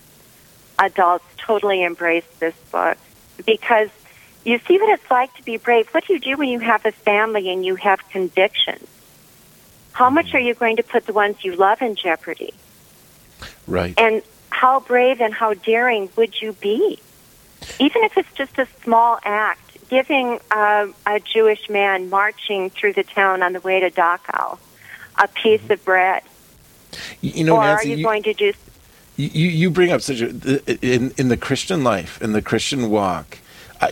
adults 0.78 1.26
totally 1.36 1.84
embrace 1.84 2.24
this 2.38 2.54
book 2.72 2.96
because 3.44 3.90
you 4.46 4.60
see 4.60 4.78
what 4.78 4.88
it's 4.90 5.10
like 5.10 5.34
to 5.34 5.42
be 5.42 5.56
brave. 5.56 5.88
What 5.88 6.06
do 6.06 6.12
you 6.12 6.20
do 6.20 6.36
when 6.36 6.48
you 6.48 6.60
have 6.60 6.86
a 6.86 6.92
family 6.92 7.50
and 7.50 7.66
you 7.66 7.74
have 7.74 8.08
convictions? 8.10 8.86
How 9.92 10.08
much 10.08 10.34
are 10.34 10.40
you 10.40 10.54
going 10.54 10.76
to 10.76 10.84
put 10.84 11.06
the 11.06 11.12
ones 11.12 11.42
you 11.42 11.56
love 11.56 11.82
in 11.82 11.96
jeopardy? 11.96 12.54
Right. 13.66 13.94
And 13.98 14.22
how 14.50 14.80
brave 14.80 15.20
and 15.20 15.34
how 15.34 15.54
daring 15.54 16.10
would 16.16 16.40
you 16.40 16.52
be? 16.52 17.00
Even 17.80 18.04
if 18.04 18.16
it's 18.16 18.32
just 18.34 18.56
a 18.58 18.68
small 18.84 19.18
act, 19.24 19.88
giving 19.88 20.38
uh, 20.52 20.86
a 21.04 21.18
Jewish 21.18 21.68
man 21.68 22.08
marching 22.08 22.70
through 22.70 22.92
the 22.92 23.02
town 23.02 23.42
on 23.42 23.52
the 23.52 23.60
way 23.60 23.80
to 23.80 23.90
Dachau 23.90 24.58
a 25.18 25.28
piece 25.28 25.68
of 25.70 25.84
bread. 25.84 26.22
You, 27.20 27.30
you 27.30 27.44
know, 27.44 27.56
or 27.56 27.62
Nancy, 27.62 27.88
are 27.88 27.90
you, 27.90 27.96
you, 27.96 28.04
going 28.04 28.22
to 28.22 28.34
do 28.34 28.52
you, 29.16 29.48
you 29.48 29.70
bring 29.70 29.90
up 29.90 30.02
such 30.02 30.20
a 30.20 30.28
in 30.86 31.12
in 31.16 31.28
the 31.28 31.36
Christian 31.36 31.82
life, 31.82 32.20
in 32.20 32.32
the 32.32 32.42
Christian 32.42 32.90
walk. 32.90 33.38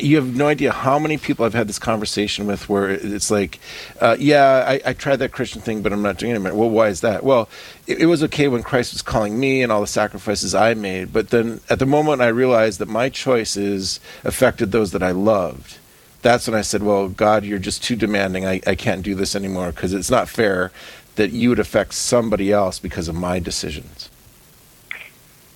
You 0.01 0.17
have 0.17 0.35
no 0.35 0.47
idea 0.47 0.73
how 0.73 0.99
many 0.99 1.19
people 1.19 1.45
I've 1.45 1.55
had 1.55 1.69
this 1.69 1.79
conversation 1.79 2.47
with 2.47 2.69
where 2.69 2.91
it's 2.91 3.31
like, 3.31 3.61
uh, 4.01 4.17
yeah, 4.19 4.65
I, 4.67 4.81
I 4.91 4.93
tried 4.95 5.17
that 5.17 5.33
Christian 5.33 5.61
thing, 5.61 5.83
but 5.83 5.93
I'm 5.93 6.01
not 6.01 6.17
doing 6.17 6.33
it 6.33 6.37
anymore. 6.37 6.55
Well, 6.55 6.71
why 6.71 6.89
is 6.89 7.03
that? 7.03 7.23
Well, 7.23 7.49
it, 7.87 8.01
it 8.01 8.07
was 8.07 8.23
okay 8.25 8.49
when 8.49 8.63
Christ 8.63 8.95
was 8.95 9.03
calling 9.03 9.39
me 9.39 9.63
and 9.63 9.71
all 9.71 9.83
the 9.83 9.87
sacrifices 9.87 10.55
I 10.55 10.75
made, 10.75 11.13
but 11.13 11.29
then 11.29 11.61
at 11.69 11.79
the 11.79 11.87
moment 11.87 12.23
I 12.23 12.29
realized 12.29 12.79
that 12.79 12.89
my 12.89 13.11
choices 13.11 14.01
affected 14.25 14.73
those 14.73 14.93
that 14.93 15.03
I 15.03 15.11
loved. 15.11 15.79
That's 16.23 16.49
when 16.49 16.59
I 16.59 16.63
said, 16.63 16.83
well, 16.83 17.09
God, 17.11 17.45
you're 17.45 17.59
just 17.59 17.85
too 17.85 17.97
demanding. 17.97 18.47
I, 18.47 18.63
I 18.67 18.75
can't 18.77 19.03
do 19.03 19.15
this 19.15 19.37
anymore 19.37 19.71
because 19.73 19.93
it's 19.93 20.11
not 20.11 20.31
fair 20.31 20.73
that 21.17 21.33
you 21.33 21.51
would 21.51 21.59
affect 21.59 21.93
somebody 21.93 22.51
else 22.51 22.79
because 22.79 23.09
of 23.09 23.15
my 23.15 23.39
decisions. 23.39 24.09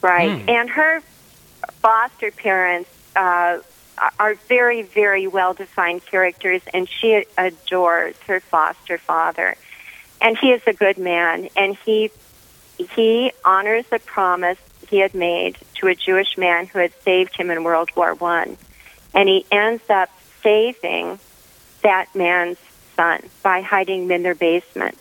Right. 0.02 0.46
And 0.48 0.68
her 0.70 1.02
foster 1.80 2.30
parents 2.30 2.90
uh, 3.16 3.58
are 4.18 4.34
very, 4.34 4.82
very 4.82 5.26
well 5.26 5.54
defined 5.54 6.04
characters, 6.06 6.62
and 6.72 6.88
she 6.88 7.24
adores 7.36 8.16
her 8.26 8.40
foster 8.40 8.98
father. 8.98 9.56
And 10.20 10.36
he 10.36 10.48
is 10.48 10.62
a 10.66 10.72
good 10.72 10.98
man, 10.98 11.48
and 11.56 11.76
he 11.84 12.10
he 12.76 13.32
honors 13.44 13.86
the 13.86 13.98
promise 13.98 14.58
he 14.88 14.98
had 14.98 15.14
made 15.14 15.58
to 15.74 15.88
a 15.88 15.94
Jewish 15.94 16.38
man 16.38 16.66
who 16.66 16.78
had 16.78 16.92
saved 17.02 17.36
him 17.36 17.50
in 17.50 17.64
World 17.64 17.90
War 17.96 18.14
One, 18.14 18.56
and 19.14 19.28
he 19.28 19.44
ends 19.50 19.82
up 19.88 20.10
saving 20.42 21.18
that 21.82 22.14
man's 22.14 22.58
son 22.96 23.22
by 23.42 23.60
hiding 23.60 24.04
him 24.04 24.10
in 24.10 24.22
their 24.22 24.34
basement. 24.34 24.98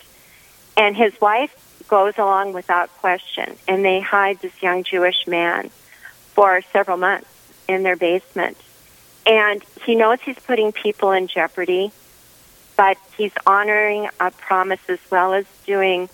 And 0.76 0.96
his 0.96 1.20
wife 1.20 1.54
goes 1.88 2.14
along 2.18 2.52
without 2.52 2.90
question, 2.98 3.56
and 3.66 3.84
they 3.84 4.00
hide 4.00 4.40
this 4.40 4.62
young 4.62 4.84
Jewish 4.84 5.26
man 5.26 5.70
for 6.34 6.60
several 6.72 6.96
months 6.96 7.28
in 7.66 7.82
their 7.82 7.96
basement. 7.96 8.56
And 9.28 9.62
he 9.84 9.94
knows 9.94 10.20
he's 10.22 10.38
putting 10.38 10.72
people 10.72 11.12
in 11.12 11.28
jeopardy, 11.28 11.92
but 12.76 12.96
he's 13.16 13.32
honoring 13.46 14.08
a 14.18 14.30
promise 14.30 14.80
as 14.88 14.98
well 15.10 15.34
as 15.34 15.44
doing 15.66 16.08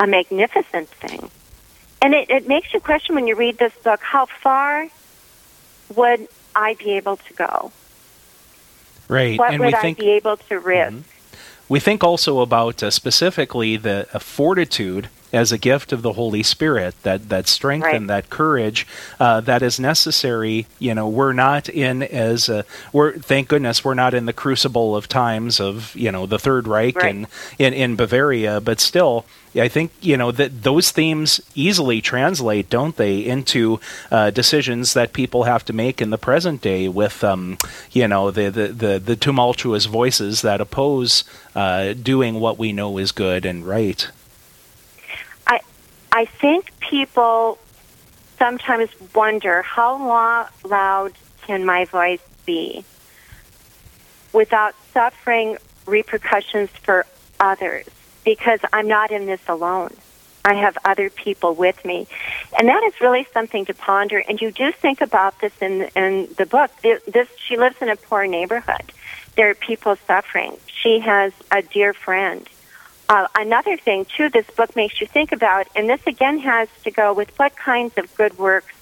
a 0.00 0.06
magnificent 0.06 0.88
thing. 0.88 1.30
And 2.02 2.12
it, 2.12 2.28
it 2.28 2.48
makes 2.48 2.74
you 2.74 2.80
question 2.80 3.14
when 3.14 3.28
you 3.28 3.36
read 3.36 3.58
this 3.58 3.72
book 3.84 4.00
how 4.02 4.26
far 4.26 4.88
would 5.94 6.26
I 6.56 6.74
be 6.74 6.92
able 6.92 7.16
to 7.18 7.34
go? 7.34 7.72
Right. 9.08 9.38
What 9.38 9.52
and 9.52 9.60
would 9.60 9.66
we 9.68 9.74
I 9.74 9.80
think 9.80 9.98
be 9.98 10.10
able 10.10 10.36
to 10.36 10.58
risk? 10.58 11.04
we 11.68 11.78
think 11.78 12.02
also 12.02 12.40
about 12.40 12.82
uh, 12.82 12.90
specifically 12.90 13.76
the 13.76 14.08
uh, 14.12 14.18
fortitude 14.18 15.08
as 15.32 15.52
a 15.52 15.58
gift 15.58 15.92
of 15.92 16.02
the 16.02 16.14
Holy 16.14 16.42
Spirit, 16.42 16.94
that 17.02 17.28
that 17.28 17.46
strength 17.48 17.84
Right. 17.84 17.94
and 17.96 18.10
that 18.10 18.30
courage 18.30 18.86
uh, 19.18 19.40
that 19.42 19.62
is 19.62 19.78
necessary. 19.78 20.66
You 20.78 20.94
know, 20.94 21.08
we're 21.08 21.32
not 21.32 21.68
in 21.68 22.02
as 22.02 22.48
a, 22.48 22.64
we're 22.92 23.12
thank 23.18 23.48
goodness 23.48 23.84
we're 23.84 23.94
not 23.94 24.14
in 24.14 24.26
the 24.26 24.32
crucible 24.32 24.96
of 24.96 25.08
times 25.08 25.60
of 25.60 25.94
you 25.96 26.10
know 26.12 26.26
the 26.26 26.38
Third 26.38 26.66
Reich 26.66 26.96
Right. 26.96 27.14
and 27.14 27.26
in 27.58 27.72
in 27.74 27.96
Bavaria, 27.96 28.60
but 28.60 28.80
still. 28.80 29.24
I 29.56 29.66
think 29.66 29.90
you 30.00 30.16
know 30.16 30.30
that 30.30 30.62
those 30.62 30.92
themes 30.92 31.40
easily 31.56 32.00
translate, 32.00 32.70
don't 32.70 32.94
they, 32.96 33.18
into 33.18 33.80
uh, 34.08 34.30
decisions 34.30 34.94
that 34.94 35.12
people 35.12 35.42
have 35.42 35.64
to 35.64 35.72
make 35.72 36.00
in 36.00 36.10
the 36.10 36.18
present 36.18 36.60
day 36.62 36.86
with, 36.86 37.24
um, 37.24 37.58
you 37.90 38.06
know, 38.06 38.30
the, 38.30 38.48
the, 38.48 38.68
the, 38.68 38.98
the 39.00 39.16
tumultuous 39.16 39.86
voices 39.86 40.42
that 40.42 40.60
oppose 40.60 41.24
uh, 41.56 41.94
doing 41.94 42.38
what 42.38 42.58
we 42.58 42.72
know 42.72 42.96
is 42.96 43.10
good 43.10 43.44
and 43.44 43.66
right. 43.66 44.08
I 46.20 46.26
think 46.26 46.78
people 46.80 47.56
sometimes 48.36 48.90
wonder 49.14 49.62
how 49.62 49.96
lo- 49.96 50.68
loud 50.68 51.14
can 51.46 51.64
my 51.64 51.86
voice 51.86 52.20
be 52.44 52.84
without 54.30 54.74
suffering 54.92 55.56
repercussions 55.86 56.68
for 56.82 57.06
others 57.40 57.86
because 58.22 58.60
I'm 58.70 58.86
not 58.86 59.10
in 59.10 59.24
this 59.24 59.40
alone. 59.48 59.96
I 60.44 60.56
have 60.56 60.76
other 60.84 61.08
people 61.08 61.54
with 61.54 61.82
me. 61.86 62.06
And 62.58 62.68
that 62.68 62.82
is 62.82 63.00
really 63.00 63.26
something 63.32 63.64
to 63.64 63.72
ponder 63.72 64.18
and 64.18 64.42
you 64.42 64.50
do 64.50 64.72
think 64.72 65.00
about 65.00 65.40
this 65.40 65.54
in 65.62 65.88
in 65.96 66.28
the 66.36 66.44
book. 66.44 66.70
This 66.82 67.28
she 67.38 67.56
lives 67.56 67.76
in 67.80 67.88
a 67.88 67.96
poor 67.96 68.26
neighborhood. 68.26 68.92
There 69.36 69.48
are 69.48 69.54
people 69.54 69.96
suffering. 70.06 70.58
She 70.66 70.98
has 70.98 71.32
a 71.50 71.62
dear 71.62 71.94
friend 71.94 72.46
uh, 73.10 73.26
another 73.34 73.76
thing, 73.76 74.04
too, 74.04 74.28
this 74.28 74.46
book 74.52 74.76
makes 74.76 75.00
you 75.00 75.06
think 75.08 75.32
about, 75.32 75.66
and 75.74 75.90
this 75.90 76.00
again 76.06 76.38
has 76.38 76.68
to 76.84 76.92
go 76.92 77.12
with 77.12 77.36
what 77.40 77.56
kinds 77.56 77.98
of 77.98 78.14
good 78.14 78.38
works, 78.38 78.72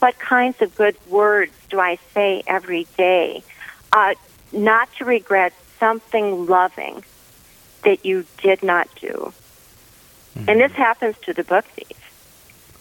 what 0.00 0.18
kinds 0.18 0.60
of 0.60 0.74
good 0.74 0.96
words 1.06 1.52
do 1.70 1.78
I 1.78 1.98
say 2.12 2.42
every 2.44 2.88
day? 2.96 3.44
Uh, 3.92 4.14
not 4.50 4.92
to 4.96 5.04
regret 5.04 5.52
something 5.78 6.46
loving 6.46 7.04
that 7.84 8.04
you 8.04 8.26
did 8.42 8.64
not 8.64 8.88
do. 9.00 9.32
And 10.48 10.60
this 10.60 10.72
happens 10.72 11.16
to 11.22 11.32
the 11.32 11.44
book 11.44 11.64
thief. 11.64 11.97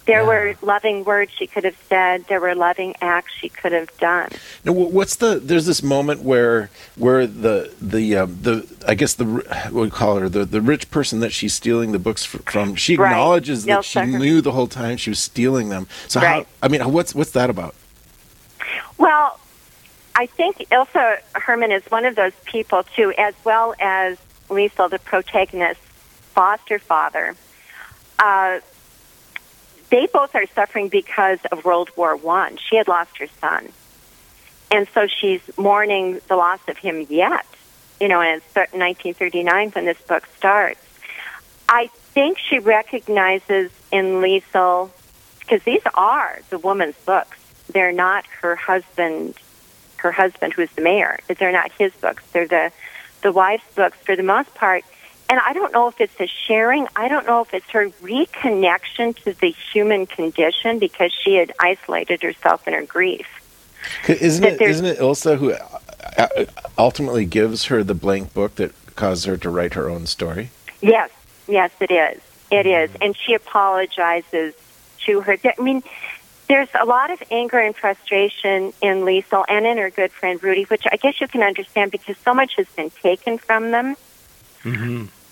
There 0.07 0.25
were 0.25 0.55
loving 0.61 1.03
words 1.03 1.31
she 1.37 1.47
could 1.47 1.65
have 1.65 1.75
said. 1.89 2.25
There 2.27 2.39
were 2.39 2.55
loving 2.55 2.95
acts 3.01 3.33
she 3.39 3.49
could 3.49 3.73
have 3.73 3.95
done. 3.97 4.29
Now, 4.63 4.71
what's 4.71 5.17
the? 5.17 5.37
There's 5.37 5.65
this 5.65 5.83
moment 5.83 6.21
where 6.21 6.69
where 6.95 7.27
the 7.27 7.73
the 7.81 8.15
um, 8.15 8.37
the 8.41 8.65
I 8.87 8.95
guess 8.95 9.13
the 9.15 9.25
what 9.25 9.73
we 9.73 9.89
call 9.89 10.17
her 10.17 10.29
the 10.29 10.45
the 10.45 10.61
rich 10.61 10.89
person 10.91 11.19
that 11.19 11.33
she's 11.33 11.53
stealing 11.53 11.91
the 11.91 11.99
books 11.99 12.23
from. 12.23 12.75
She 12.75 12.95
Right. 12.95 13.11
acknowledges 13.11 13.65
that 13.65 13.71
Neil 13.71 13.81
she 13.81 13.93
Sucker. 13.99 14.07
knew 14.07 14.39
the 14.41 14.53
whole 14.53 14.67
time 14.67 14.95
she 14.95 15.09
was 15.09 15.19
stealing 15.19 15.67
them. 15.69 15.87
So 16.07 16.21
how? 16.21 16.25
Right. 16.25 16.47
I 16.63 16.69
mean, 16.69 16.81
what's 16.93 17.13
what's 17.13 17.31
that 17.31 17.49
about? 17.49 17.75
Well, 18.97 19.39
I 20.15 20.25
think 20.25 20.57
Ilsa 20.71 21.17
Hermann 21.35 21.71
is 21.71 21.83
one 21.89 22.05
of 22.05 22.15
those 22.15 22.33
people 22.45 22.83
too, 22.95 23.13
as 23.17 23.33
well 23.43 23.75
as 23.79 24.17
Liesel, 24.49 24.89
the 24.89 24.99
protagonist's 24.99 25.83
foster 26.33 26.79
father. 26.79 27.35
Uh, 28.17 28.59
they 29.89 30.07
both 30.07 30.35
are 30.35 30.45
suffering 30.47 30.89
because 30.89 31.39
of 31.51 31.63
World 31.65 31.89
War 31.95 32.15
One. 32.15 32.57
She 32.57 32.75
had 32.75 32.87
lost 32.87 33.17
her 33.17 33.27
son, 33.39 33.69
and 34.71 34.87
so 34.93 35.07
she's 35.07 35.41
mourning 35.57 36.19
the 36.27 36.35
loss 36.35 36.59
of 36.67 36.77
him 36.77 37.05
yet. 37.09 37.45
You 37.99 38.07
know, 38.07 38.21
and 38.21 38.41
it's 38.41 38.55
1939 38.55 39.71
when 39.71 39.85
this 39.85 39.99
book 40.01 40.27
starts. 40.37 40.79
I 41.67 41.87
think 41.87 42.37
she 42.37 42.59
recognizes 42.59 43.71
in 43.91 44.21
Liesel 44.21 44.91
because 45.39 45.63
these 45.63 45.81
are 45.93 46.39
the 46.49 46.59
woman's 46.59 46.95
books. 47.05 47.37
They're 47.69 47.91
not 47.91 48.25
her 48.41 48.55
husband, 48.55 49.35
her 49.97 50.11
husband 50.11 50.53
who's 50.53 50.71
the 50.71 50.81
mayor. 50.81 51.19
They're 51.27 51.51
not 51.51 51.71
his 51.71 51.91
books. 51.93 52.23
They're 52.31 52.47
the 52.47 52.71
the 53.23 53.31
wife's 53.31 53.65
books 53.75 53.97
for 54.05 54.15
the 54.15 54.23
most 54.23 54.53
part. 54.53 54.83
And 55.29 55.39
I 55.39 55.53
don't 55.53 55.73
know 55.73 55.89
if 55.89 55.99
it's 55.99 56.19
a 56.19 56.27
sharing. 56.27 56.87
I 56.95 57.09
don't 57.09 57.27
know 57.27 57.41
if 57.41 57.53
it's 57.53 57.69
her 57.71 57.89
reconnection 58.01 59.15
to 59.23 59.33
the 59.33 59.53
human 59.73 60.05
condition 60.05 60.79
because 60.79 61.11
she 61.11 61.35
had 61.35 61.51
isolated 61.59 62.21
herself 62.21 62.67
in 62.67 62.73
her 62.73 62.85
grief. 62.85 63.27
Isn't 64.07 64.43
That 64.43 64.53
it 64.53 64.61
isn't 64.61 64.85
it 64.85 64.99
Ilsa 64.99 65.37
who 65.37 65.51
uh, 65.51 65.57
uh, 66.17 66.45
ultimately 66.77 67.25
gives 67.25 67.65
her 67.65 67.83
the 67.83 67.93
blank 67.93 68.33
book 68.33 68.55
that 68.55 68.73
caused 68.95 69.25
her 69.25 69.37
to 69.37 69.49
write 69.49 69.73
her 69.73 69.89
own 69.89 70.05
story? 70.05 70.49
Yes, 70.81 71.09
yes, 71.47 71.71
it 71.79 71.91
is. 71.91 72.21
It 72.49 72.65
is, 72.65 72.89
and 73.01 73.15
she 73.15 73.33
apologizes 73.33 74.53
to 75.05 75.21
her. 75.21 75.37
I 75.43 75.61
mean, 75.61 75.83
there's 76.47 76.69
a 76.79 76.85
lot 76.85 77.11
of 77.11 77.21
anger 77.29 77.59
and 77.59 77.75
frustration 77.75 78.73
in 78.81 79.01
Liesel 79.01 79.43
and 79.49 79.65
in 79.65 79.77
her 79.77 79.89
good 79.89 80.11
friend 80.13 80.41
Rudy, 80.41 80.63
which 80.63 80.83
I 80.89 80.95
guess 80.95 81.19
you 81.19 81.27
can 81.27 81.43
understand 81.43 81.91
because 81.91 82.17
so 82.19 82.33
much 82.33 82.55
has 82.55 82.67
been 82.67 82.89
taken 82.89 83.37
from 83.37 83.71
them. 83.71 83.97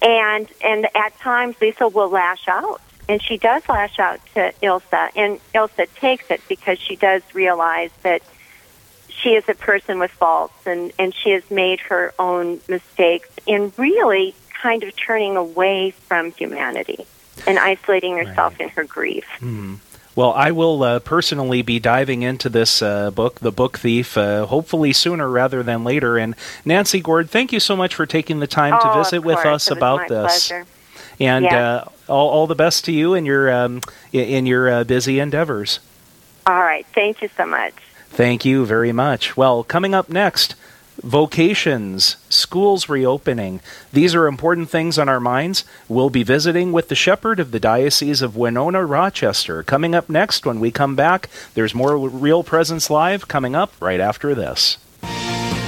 And 0.05 0.47
and 0.63 0.87
at 0.95 1.17
times 1.17 1.55
Lisa 1.59 1.87
will 1.87 2.09
lash 2.09 2.47
out, 2.47 2.79
and 3.09 3.21
she 3.21 3.37
does 3.37 3.67
lash 3.67 3.97
out 3.97 4.19
to 4.35 4.53
Ilsa, 4.61 5.09
and 5.15 5.39
Ilsa 5.55 5.91
takes 5.95 6.29
it 6.29 6.41
because 6.47 6.77
she 6.79 6.95
does 6.95 7.23
realize 7.33 7.89
that 8.03 8.21
she 9.09 9.29
is 9.29 9.49
a 9.49 9.55
person 9.55 9.97
with 9.97 10.11
faults, 10.11 10.67
and 10.67 10.93
and 10.99 11.13
she 11.13 11.31
has 11.31 11.49
made 11.49 11.79
her 11.79 12.13
own 12.19 12.61
mistakes 12.69 13.29
in 13.47 13.73
really 13.77 14.35
kind 14.61 14.83
of 14.83 14.95
turning 14.95 15.37
away 15.37 15.89
from 15.89 16.31
humanity 16.33 17.05
and 17.47 17.57
isolating 17.57 18.17
herself 18.17 18.59
in 18.59 18.69
her 18.69 18.83
grief. 18.83 19.25
Hmm. 19.39 19.75
Well, 20.15 20.31
I 20.31 20.51
will 20.51 20.81
uh, 20.81 20.99
personally 20.99 21.61
be 21.61 21.77
diving 21.77 22.21
into 22.21 22.47
this 22.47 22.81
uh, 22.81 23.11
book, 23.11 23.41
The 23.41 23.51
Book 23.51 23.77
Thief, 23.77 24.17
uh, 24.17 24.45
hopefully 24.45 24.93
sooner 24.93 25.29
rather 25.29 25.61
than 25.61 25.83
later. 25.83 26.17
And 26.17 26.35
Nancy 26.63 27.01
Gord, 27.01 27.29
thank 27.29 27.51
you 27.51 27.59
so 27.59 27.75
much 27.75 27.93
for 27.93 28.05
taking 28.05 28.39
the 28.39 28.47
time 28.47 28.75
Oh, 28.81 28.93
to 28.93 29.03
visit 29.03 29.23
with 29.23 29.39
us 29.39 29.69
about 29.69 30.01
my 30.01 30.07
this. 30.07 30.47
pleasure. 30.47 30.65
And 31.19 31.43
Yes. 31.43 31.53
uh, 31.53 31.89
all, 32.07 32.29
all 32.29 32.47
the 32.47 32.55
best 32.55 32.85
to 32.85 32.93
you 32.93 33.13
in 33.13 33.25
your 33.25 33.51
um, 33.51 33.81
in 34.13 34.45
your 34.45 34.69
uh, 34.69 34.83
busy 34.85 35.19
endeavors. 35.19 35.79
All 36.47 36.61
right, 36.61 36.85
thank 36.93 37.21
you 37.21 37.29
so 37.35 37.45
much. 37.45 37.73
Thank 38.09 38.45
you 38.45 38.65
very 38.65 38.91
much. 38.93 39.35
Well, 39.35 39.63
coming 39.63 39.93
up 39.93 40.07
next, 40.09 40.55
vocations, 41.03 42.17
schools 42.29 42.89
reopening. 42.89 43.61
These 43.91 44.15
are 44.15 44.27
important 44.27 44.69
things 44.69 44.97
on 44.97 45.09
our 45.09 45.19
minds. 45.19 45.63
We'll 45.87 46.09
be 46.09 46.23
visiting 46.23 46.71
with 46.71 46.89
the 46.89 46.95
shepherd 46.95 47.39
of 47.39 47.51
the 47.51 47.59
Diocese 47.59 48.21
of 48.21 48.35
Winona 48.35 48.85
Rochester. 48.85 49.63
Coming 49.63 49.95
up 49.95 50.09
next 50.09 50.45
when 50.45 50.59
we 50.59 50.71
come 50.71 50.95
back, 50.95 51.29
there's 51.53 51.75
more 51.75 51.97
Real 51.97 52.43
Presence 52.43 52.89
Live 52.89 53.27
coming 53.27 53.55
up 53.55 53.73
right 53.79 53.99
after 53.99 54.35
this. 54.35 54.77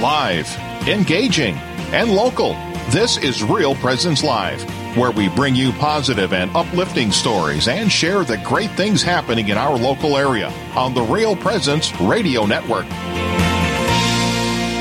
Live, 0.00 0.48
engaging, 0.88 1.54
and 1.92 2.14
local. 2.14 2.52
This 2.90 3.18
is 3.18 3.42
Real 3.42 3.74
Presence 3.74 4.22
Live, 4.22 4.62
where 4.96 5.10
we 5.10 5.28
bring 5.28 5.54
you 5.54 5.72
positive 5.72 6.32
and 6.32 6.50
uplifting 6.56 7.10
stories 7.12 7.68
and 7.68 7.92
share 7.92 8.24
the 8.24 8.38
great 8.38 8.70
things 8.70 9.02
happening 9.02 9.48
in 9.48 9.58
our 9.58 9.76
local 9.76 10.16
area 10.16 10.48
on 10.74 10.94
the 10.94 11.02
Real 11.02 11.36
Presence 11.36 11.94
Radio 12.00 12.46
Network. 12.46 12.86